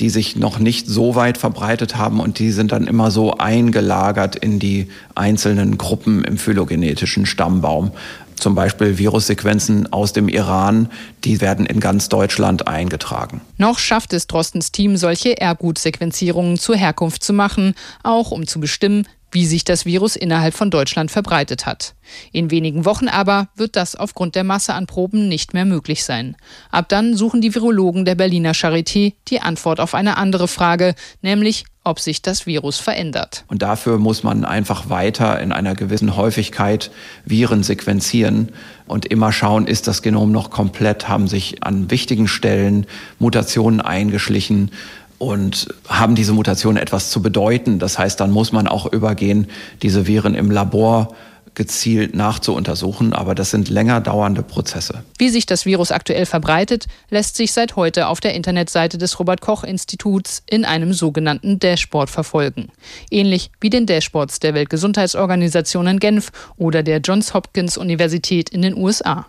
die 0.00 0.10
sich 0.10 0.36
noch 0.36 0.58
nicht 0.58 0.86
so 0.86 1.14
weit 1.14 1.38
verbreitet 1.38 1.96
haben 1.96 2.20
und 2.20 2.38
die 2.38 2.50
sind 2.50 2.72
dann 2.72 2.86
immer 2.86 3.10
so 3.10 3.38
eingelagert 3.38 4.36
in 4.36 4.58
die 4.58 4.88
einzelnen 5.14 5.78
Gruppen 5.78 6.24
im 6.24 6.36
phylogenetischen 6.36 7.26
Stammbaum. 7.26 7.92
Zum 8.34 8.54
Beispiel 8.54 8.98
Virussequenzen 8.98 9.92
aus 9.92 10.12
dem 10.12 10.28
Iran, 10.28 10.90
die 11.24 11.40
werden 11.40 11.66
in 11.66 11.80
ganz 11.80 12.08
Deutschland 12.08 12.68
eingetragen. 12.68 13.40
Noch 13.56 13.80
schafft 13.80 14.12
es 14.12 14.28
Drostens 14.28 14.70
Team, 14.70 14.96
solche 14.96 15.40
Erbgutsequenzierungen 15.40 16.56
zur 16.56 16.76
Herkunft 16.76 17.24
zu 17.24 17.32
machen, 17.32 17.74
auch 18.04 18.30
um 18.30 18.46
zu 18.46 18.60
bestimmen, 18.60 19.08
wie 19.30 19.46
sich 19.46 19.64
das 19.64 19.84
Virus 19.86 20.16
innerhalb 20.16 20.54
von 20.54 20.70
Deutschland 20.70 21.10
verbreitet 21.10 21.66
hat. 21.66 21.94
In 22.32 22.50
wenigen 22.50 22.84
Wochen 22.84 23.08
aber 23.08 23.48
wird 23.56 23.76
das 23.76 23.94
aufgrund 23.94 24.34
der 24.34 24.44
Masse 24.44 24.74
an 24.74 24.86
Proben 24.86 25.28
nicht 25.28 25.54
mehr 25.54 25.64
möglich 25.64 26.04
sein. 26.04 26.36
Ab 26.70 26.88
dann 26.88 27.14
suchen 27.14 27.40
die 27.40 27.54
Virologen 27.54 28.04
der 28.04 28.14
Berliner 28.14 28.52
Charité 28.52 29.14
die 29.28 29.40
Antwort 29.40 29.80
auf 29.80 29.94
eine 29.94 30.16
andere 30.16 30.48
Frage, 30.48 30.94
nämlich 31.22 31.64
ob 31.84 32.00
sich 32.00 32.20
das 32.20 32.46
Virus 32.46 32.78
verändert. 32.78 33.44
Und 33.48 33.62
dafür 33.62 33.98
muss 33.98 34.22
man 34.22 34.44
einfach 34.44 34.90
weiter 34.90 35.40
in 35.40 35.52
einer 35.52 35.74
gewissen 35.74 36.16
Häufigkeit 36.16 36.90
Viren 37.24 37.62
sequenzieren 37.62 38.52
und 38.86 39.06
immer 39.06 39.32
schauen, 39.32 39.66
ist 39.66 39.88
das 39.88 40.02
Genom 40.02 40.30
noch 40.30 40.50
komplett, 40.50 41.08
haben 41.08 41.28
sich 41.28 41.64
an 41.64 41.90
wichtigen 41.90 42.28
Stellen 42.28 42.86
Mutationen 43.18 43.80
eingeschlichen 43.80 44.70
und 45.18 45.68
haben 45.88 46.14
diese 46.14 46.32
Mutationen 46.32 46.80
etwas 46.80 47.10
zu 47.10 47.20
bedeuten. 47.20 47.78
Das 47.78 47.98
heißt, 47.98 48.18
dann 48.20 48.30
muss 48.30 48.52
man 48.52 48.68
auch 48.68 48.90
übergehen, 48.92 49.48
diese 49.82 50.06
Viren 50.06 50.34
im 50.34 50.50
Labor 50.50 51.14
gezielt 51.58 52.14
nachzuuntersuchen. 52.14 53.12
Aber 53.12 53.34
das 53.34 53.50
sind 53.50 53.68
länger 53.68 54.00
dauernde 54.00 54.42
Prozesse. 54.42 55.02
Wie 55.18 55.28
sich 55.28 55.44
das 55.44 55.66
Virus 55.66 55.90
aktuell 55.90 56.24
verbreitet, 56.24 56.86
lässt 57.10 57.36
sich 57.36 57.52
seit 57.52 57.74
heute 57.74 58.06
auf 58.06 58.20
der 58.20 58.34
Internetseite 58.34 58.96
des 58.96 59.18
Robert 59.18 59.40
Koch 59.40 59.64
Instituts 59.64 60.42
in 60.48 60.64
einem 60.64 60.92
sogenannten 60.92 61.58
Dashboard 61.58 62.10
verfolgen. 62.10 62.68
Ähnlich 63.10 63.50
wie 63.60 63.70
den 63.70 63.86
Dashboards 63.86 64.38
der 64.38 64.54
Weltgesundheitsorganisation 64.54 65.88
in 65.88 65.98
Genf 65.98 66.30
oder 66.56 66.84
der 66.84 67.00
Johns 67.00 67.34
Hopkins 67.34 67.76
Universität 67.76 68.50
in 68.50 68.62
den 68.62 68.76
USA. 68.76 69.26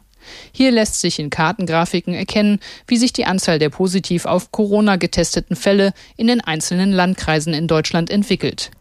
Hier 0.51 0.71
lässt 0.71 0.99
sich 1.01 1.19
in 1.19 1.29
Kartengrafiken 1.29 2.13
erkennen, 2.13 2.59
wie 2.87 2.97
sich 2.97 3.13
die 3.13 3.25
Anzahl 3.25 3.59
der 3.59 3.69
positiv 3.69 4.25
auf 4.25 4.51
Corona 4.51 4.95
getesteten 4.95 5.55
Fälle 5.55 5.93
in 6.17 6.27
den 6.27 6.41
einzelnen 6.41 6.91
Landkreisen 6.91 7.53
in 7.53 7.67
Deutschland 7.67 8.09
entwickelt. 8.09 8.71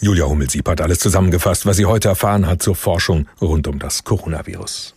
Julia 0.00 0.26
Hummel-Sieb 0.26 0.68
hat 0.68 0.80
alles 0.80 1.00
zusammengefasst, 1.00 1.66
was 1.66 1.76
sie 1.76 1.86
heute 1.86 2.08
erfahren 2.08 2.46
hat 2.46 2.62
zur 2.62 2.76
Forschung 2.76 3.26
rund 3.40 3.66
um 3.66 3.78
das 3.78 4.04
Coronavirus. 4.04 4.94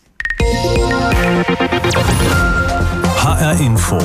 HR 3.16 3.60
Info. 3.60 3.98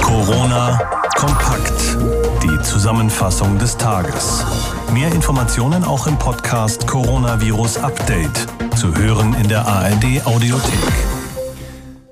Corona 0.00 0.78
kompakt. 1.16 2.17
Zusammenfassung 2.62 3.58
des 3.58 3.76
Tages. 3.76 4.44
Mehr 4.92 5.12
Informationen 5.12 5.84
auch 5.84 6.06
im 6.06 6.18
Podcast 6.18 6.86
Coronavirus 6.86 7.78
Update. 7.78 8.46
Zu 8.76 8.94
hören 8.96 9.34
in 9.40 9.48
der 9.48 9.66
ARD 9.66 10.24
Audiothek. 10.24 11.18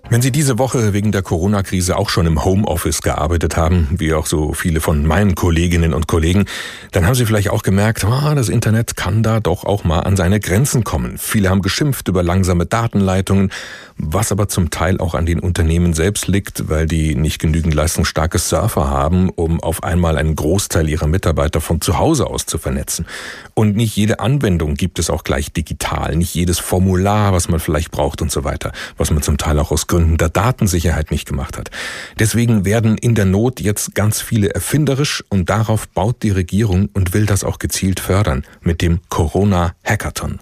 Wenn 0.08 0.22
Sie 0.22 0.30
diese 0.30 0.56
Woche 0.58 0.92
wegen 0.92 1.10
der 1.10 1.22
Corona-Krise 1.22 1.96
auch 1.96 2.10
schon 2.10 2.26
im 2.26 2.44
Homeoffice 2.44 3.02
gearbeitet 3.02 3.56
haben, 3.56 3.88
wie 3.98 4.14
auch 4.14 4.26
so 4.26 4.52
viele 4.52 4.80
von 4.80 5.04
meinen 5.04 5.34
Kolleginnen 5.34 5.92
und 5.92 6.06
Kollegen, 6.06 6.44
dann 6.92 7.06
haben 7.06 7.16
Sie 7.16 7.26
vielleicht 7.26 7.50
auch 7.50 7.62
gemerkt, 7.62 8.04
ah, 8.04 8.36
das 8.36 8.48
Internet 8.48 8.96
kann 8.96 9.24
da 9.24 9.40
doch 9.40 9.64
auch 9.64 9.82
mal 9.82 10.00
an 10.00 10.16
seine 10.16 10.38
Grenzen 10.38 10.84
kommen. 10.84 11.18
Viele 11.18 11.50
haben 11.50 11.60
geschimpft 11.60 12.06
über 12.06 12.22
langsame 12.22 12.66
Datenleitungen, 12.66 13.50
was 13.98 14.30
aber 14.30 14.48
zum 14.48 14.70
Teil 14.70 14.98
auch 14.98 15.14
an 15.14 15.26
den 15.26 15.40
Unternehmen 15.40 15.94
selbst 15.94 16.28
liegt, 16.28 16.68
weil 16.68 16.86
die 16.86 17.14
nicht 17.14 17.38
genügend 17.38 17.74
leistungsstarke 17.74 18.38
Surfer 18.38 18.90
haben, 18.90 19.30
um 19.30 19.62
auf 19.62 19.82
einmal 19.82 20.18
einen 20.18 20.36
Großteil 20.36 20.88
ihrer 20.88 21.06
Mitarbeiter 21.06 21.60
von 21.60 21.80
zu 21.80 21.98
Hause 21.98 22.26
aus 22.26 22.46
zu 22.46 22.58
vernetzen. 22.58 23.06
Und 23.54 23.76
nicht 23.76 23.96
jede 23.96 24.20
Anwendung 24.20 24.74
gibt 24.74 24.98
es 24.98 25.08
auch 25.08 25.24
gleich 25.24 25.52
digital, 25.52 26.14
nicht 26.16 26.34
jedes 26.34 26.58
Formular, 26.58 27.32
was 27.32 27.48
man 27.48 27.58
vielleicht 27.58 27.90
braucht 27.90 28.20
und 28.20 28.30
so 28.30 28.44
weiter, 28.44 28.72
was 28.98 29.10
man 29.10 29.22
zum 29.22 29.38
Teil 29.38 29.58
auch 29.58 29.70
aus 29.70 29.86
Gründen 29.86 30.18
der 30.18 30.28
Datensicherheit 30.28 31.10
nicht 31.10 31.26
gemacht 31.26 31.56
hat. 31.56 31.70
Deswegen 32.18 32.64
werden 32.64 32.98
in 32.98 33.14
der 33.14 33.24
Not 33.24 33.60
jetzt 33.60 33.94
ganz 33.94 34.20
viele 34.20 34.50
erfinderisch 34.50 35.24
und 35.30 35.48
darauf 35.48 35.88
baut 35.88 36.22
die 36.22 36.30
Regierung 36.30 36.90
und 36.92 37.14
will 37.14 37.24
das 37.24 37.44
auch 37.44 37.58
gezielt 37.58 38.00
fördern 38.00 38.44
mit 38.60 38.82
dem 38.82 39.00
Corona 39.08 39.74
Hackathon. 39.84 40.40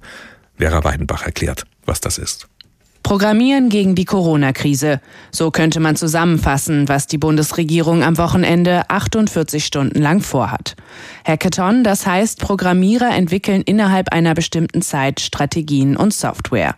Vera 0.58 0.82
Weidenbach 0.84 1.22
erklärt, 1.22 1.66
was 1.84 2.00
das 2.00 2.18
ist. 2.18 2.48
Programmieren 3.04 3.68
gegen 3.68 3.94
die 3.94 4.06
Corona-Krise. 4.06 4.98
So 5.30 5.50
könnte 5.50 5.78
man 5.78 5.94
zusammenfassen, 5.94 6.88
was 6.88 7.06
die 7.06 7.18
Bundesregierung 7.18 8.02
am 8.02 8.16
Wochenende 8.16 8.88
48 8.88 9.62
Stunden 9.62 10.00
lang 10.00 10.22
vorhat. 10.22 10.74
Hackathon, 11.26 11.84
das 11.84 12.06
heißt, 12.06 12.40
Programmierer 12.40 13.14
entwickeln 13.14 13.60
innerhalb 13.60 14.10
einer 14.14 14.32
bestimmten 14.32 14.80
Zeit 14.80 15.20
Strategien 15.20 15.98
und 15.98 16.14
Software. 16.14 16.76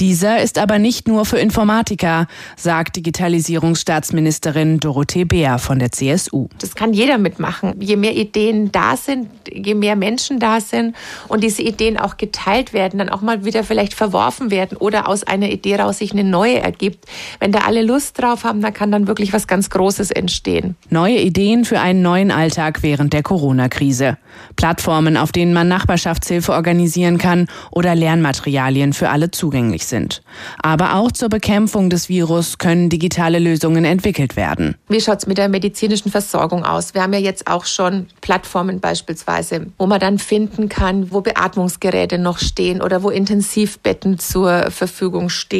Dieser 0.00 0.42
ist 0.42 0.58
aber 0.58 0.80
nicht 0.80 1.06
nur 1.06 1.24
für 1.24 1.38
Informatiker, 1.38 2.26
sagt 2.56 2.96
Digitalisierungsstaatsministerin 2.96 4.80
Dorothee 4.80 5.26
Beer 5.26 5.58
von 5.60 5.78
der 5.78 5.92
CSU. 5.92 6.48
Das 6.58 6.74
kann 6.74 6.92
jeder 6.92 7.18
mitmachen. 7.18 7.80
Je 7.80 7.94
mehr 7.94 8.16
Ideen 8.16 8.72
da 8.72 8.96
sind, 8.96 9.28
je 9.48 9.76
mehr 9.76 9.94
Menschen 9.94 10.40
da 10.40 10.60
sind 10.60 10.96
und 11.28 11.44
diese 11.44 11.62
Ideen 11.62 11.98
auch 11.98 12.16
geteilt 12.16 12.72
werden, 12.72 12.98
dann 12.98 13.10
auch 13.10 13.20
mal 13.20 13.44
wieder 13.44 13.62
vielleicht 13.62 13.94
verworfen 13.94 14.50
werden 14.50 14.76
oder 14.76 15.08
aus 15.08 15.22
einer 15.22 15.48
Idee 15.48 15.67
raus 15.74 15.98
sich 15.98 16.12
eine 16.12 16.24
neue 16.24 16.60
ergibt. 16.60 17.04
Wenn 17.40 17.52
da 17.52 17.60
alle 17.60 17.82
Lust 17.82 18.20
drauf 18.20 18.44
haben, 18.44 18.60
dann 18.60 18.72
kann 18.72 18.90
dann 18.90 19.06
wirklich 19.06 19.32
was 19.32 19.46
ganz 19.46 19.70
Großes 19.70 20.10
entstehen. 20.10 20.76
Neue 20.90 21.18
Ideen 21.18 21.64
für 21.64 21.80
einen 21.80 22.02
neuen 22.02 22.30
Alltag 22.30 22.82
während 22.82 23.12
der 23.12 23.22
Corona-Krise. 23.22 24.18
Plattformen, 24.56 25.16
auf 25.16 25.32
denen 25.32 25.52
man 25.52 25.68
Nachbarschaftshilfe 25.68 26.52
organisieren 26.52 27.18
kann 27.18 27.48
oder 27.70 27.94
Lernmaterialien 27.94 28.92
für 28.92 29.08
alle 29.10 29.30
zugänglich 29.30 29.86
sind. 29.86 30.22
Aber 30.58 30.94
auch 30.94 31.12
zur 31.12 31.28
Bekämpfung 31.28 31.90
des 31.90 32.08
Virus 32.08 32.58
können 32.58 32.88
digitale 32.88 33.38
Lösungen 33.38 33.84
entwickelt 33.84 34.36
werden. 34.36 34.76
Wie 34.88 35.00
schaut 35.00 35.18
es 35.18 35.26
mit 35.26 35.38
der 35.38 35.48
medizinischen 35.48 36.10
Versorgung 36.10 36.64
aus? 36.64 36.94
Wir 36.94 37.02
haben 37.02 37.12
ja 37.12 37.18
jetzt 37.18 37.46
auch 37.46 37.64
schon 37.64 38.06
Plattformen 38.20 38.80
beispielsweise, 38.80 39.66
wo 39.78 39.86
man 39.86 40.00
dann 40.00 40.18
finden 40.18 40.68
kann, 40.68 41.10
wo 41.12 41.20
Beatmungsgeräte 41.20 42.18
noch 42.18 42.38
stehen 42.38 42.80
oder 42.82 43.02
wo 43.02 43.10
Intensivbetten 43.10 44.18
zur 44.18 44.70
Verfügung 44.70 45.28
stehen. 45.28 45.57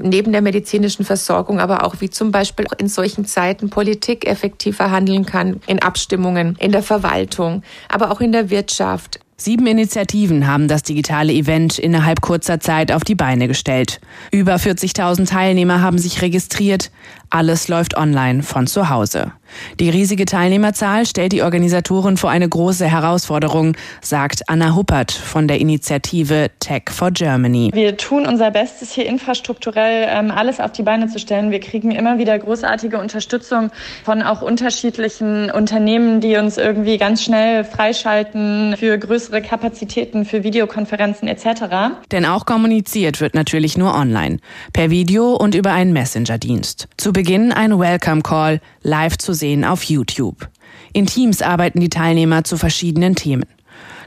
Neben 0.00 0.32
der 0.32 0.42
medizinischen 0.42 1.04
Versorgung 1.04 1.60
aber 1.60 1.84
auch, 1.84 1.96
wie 2.00 2.10
zum 2.10 2.30
Beispiel 2.30 2.66
in 2.78 2.88
solchen 2.88 3.24
Zeiten 3.24 3.70
Politik 3.70 4.26
effektiver 4.26 4.90
handeln 4.90 5.26
kann, 5.26 5.60
in 5.66 5.82
Abstimmungen, 5.82 6.56
in 6.58 6.72
der 6.72 6.82
Verwaltung, 6.82 7.62
aber 7.88 8.10
auch 8.10 8.20
in 8.20 8.32
der 8.32 8.50
Wirtschaft. 8.50 9.20
Sieben 9.36 9.66
Initiativen 9.66 10.46
haben 10.46 10.68
das 10.68 10.82
digitale 10.82 11.32
Event 11.32 11.78
innerhalb 11.78 12.20
kurzer 12.20 12.60
Zeit 12.60 12.92
auf 12.92 13.02
die 13.02 13.14
Beine 13.14 13.48
gestellt. 13.48 14.00
Über 14.30 14.56
40.000 14.56 15.28
Teilnehmer 15.28 15.80
haben 15.80 15.98
sich 15.98 16.22
registriert. 16.22 16.90
Alles 17.28 17.66
läuft 17.68 17.96
online 17.96 18.42
von 18.42 18.66
zu 18.66 18.90
Hause. 18.90 19.32
Die 19.80 19.90
riesige 19.90 20.26
Teilnehmerzahl 20.26 21.06
stellt 21.06 21.32
die 21.32 21.42
Organisatoren 21.42 22.16
vor 22.16 22.30
eine 22.30 22.48
große 22.48 22.86
Herausforderung, 22.86 23.74
sagt 24.00 24.48
Anna 24.48 24.74
Huppert 24.74 25.12
von 25.12 25.48
der 25.48 25.58
Initiative 25.58 26.50
Tech 26.60 26.84
for 26.90 27.10
Germany. 27.10 27.70
Wir 27.72 27.96
tun 27.96 28.26
unser 28.26 28.50
Bestes, 28.50 28.92
hier 28.92 29.06
infrastrukturell 29.06 30.08
ähm, 30.10 30.30
alles 30.30 30.60
auf 30.60 30.72
die 30.72 30.82
Beine 30.82 31.08
zu 31.08 31.18
stellen. 31.18 31.50
Wir 31.50 31.60
kriegen 31.60 31.90
immer 31.90 32.18
wieder 32.18 32.38
großartige 32.38 32.98
Unterstützung 32.98 33.70
von 34.04 34.22
auch 34.22 34.42
unterschiedlichen 34.42 35.50
Unternehmen, 35.50 36.20
die 36.20 36.36
uns 36.36 36.58
irgendwie 36.58 36.98
ganz 36.98 37.22
schnell 37.22 37.64
freischalten 37.64 38.76
für 38.78 38.98
größere 38.98 39.21
Kapazitäten, 39.30 40.24
für 40.24 40.42
Videokonferenzen 40.42 41.28
etc. 41.28 41.96
Denn 42.10 42.26
auch 42.26 42.46
kommuniziert 42.46 43.20
wird 43.20 43.34
natürlich 43.34 43.78
nur 43.78 43.94
online, 43.94 44.38
per 44.72 44.90
Video 44.90 45.34
und 45.34 45.54
über 45.54 45.72
einen 45.72 45.92
Messenger-Dienst. 45.92 46.88
Zu 46.96 47.12
Beginn 47.12 47.52
ein 47.52 47.78
Welcome 47.78 48.22
Call, 48.22 48.60
live 48.82 49.18
zu 49.18 49.32
sehen 49.32 49.64
auf 49.64 49.84
YouTube. 49.84 50.48
In 50.92 51.06
Teams 51.06 51.42
arbeiten 51.42 51.80
die 51.80 51.88
Teilnehmer 51.88 52.44
zu 52.44 52.56
verschiedenen 52.56 53.14
Themen. 53.14 53.44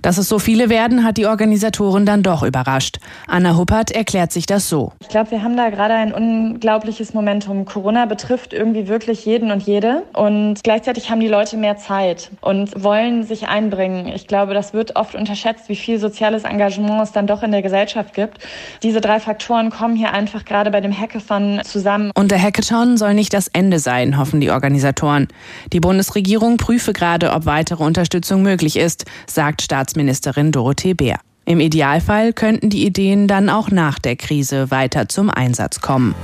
Dass 0.05 0.19
es 0.19 0.29
so 0.29 0.37
viele 0.37 0.69
werden, 0.69 1.03
hat 1.03 1.17
die 1.17 1.25
Organisatoren 1.25 2.05
dann 2.05 2.21
doch 2.21 2.43
überrascht. 2.43 2.99
Anna 3.25 3.57
Huppert 3.57 3.89
erklärt 3.89 4.31
sich 4.31 4.45
das 4.45 4.69
so. 4.69 4.91
Ich 4.99 5.07
glaube, 5.07 5.31
wir 5.31 5.41
haben 5.41 5.57
da 5.57 5.71
gerade 5.71 5.95
ein 5.95 6.13
unglaubliches 6.13 7.15
Momentum. 7.15 7.65
Corona 7.65 8.05
betrifft 8.05 8.53
irgendwie 8.53 8.87
wirklich 8.87 9.25
jeden 9.25 9.49
und 9.49 9.63
jede. 9.63 10.03
Und 10.13 10.63
gleichzeitig 10.63 11.09
haben 11.09 11.21
die 11.21 11.27
Leute 11.27 11.57
mehr 11.57 11.77
Zeit 11.77 12.29
und 12.41 12.83
wollen 12.83 13.23
sich 13.23 13.47
einbringen. 13.47 14.09
Ich 14.09 14.27
glaube, 14.27 14.53
das 14.53 14.75
wird 14.75 14.95
oft 14.95 15.15
unterschätzt, 15.15 15.69
wie 15.69 15.75
viel 15.75 15.97
soziales 15.97 16.43
Engagement 16.43 17.01
es 17.01 17.11
dann 17.11 17.25
doch 17.25 17.41
in 17.41 17.51
der 17.51 17.63
Gesellschaft 17.63 18.13
gibt. 18.13 18.37
Diese 18.83 19.01
drei 19.01 19.19
Faktoren 19.19 19.71
kommen 19.71 19.95
hier 19.95 20.13
einfach 20.13 20.45
gerade 20.45 20.69
bei 20.69 20.81
dem 20.81 20.95
Hackathon 20.95 21.61
zusammen. 21.63 22.11
Und 22.13 22.29
der 22.29 22.39
Hackathon 22.39 22.97
soll 22.97 23.15
nicht 23.15 23.33
das 23.33 23.47
Ende 23.47 23.79
sein, 23.79 24.19
hoffen 24.19 24.39
die 24.39 24.51
Organisatoren. 24.51 25.29
Die 25.73 25.79
Bundesregierung 25.79 26.57
prüfe 26.57 26.93
gerade, 26.93 27.31
ob 27.31 27.47
weitere 27.47 27.83
Unterstützung 27.83 28.43
möglich 28.43 28.77
ist, 28.77 29.05
sagt 29.25 29.63
Staatsminister 29.63 29.94
Wirtschaftsministerin 29.95 30.51
Dorothee 30.51 30.93
Bär. 30.93 31.19
Im 31.45 31.59
Idealfall 31.59 32.33
könnten 32.33 32.69
die 32.69 32.85
Ideen 32.85 33.27
dann 33.27 33.49
auch 33.49 33.71
nach 33.71 33.97
der 33.97 34.15
Krise 34.17 34.71
weiter 34.71 35.07
zum 35.07 35.29
Einsatz 35.29 35.79
kommen. 35.79 36.15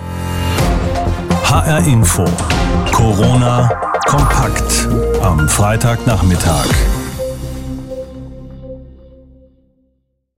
HR 1.45 1.86
Info. 1.88 2.25
Corona 2.91 3.69
kompakt 4.05 4.88
am 5.21 5.47
Freitagnachmittag. 5.47 6.67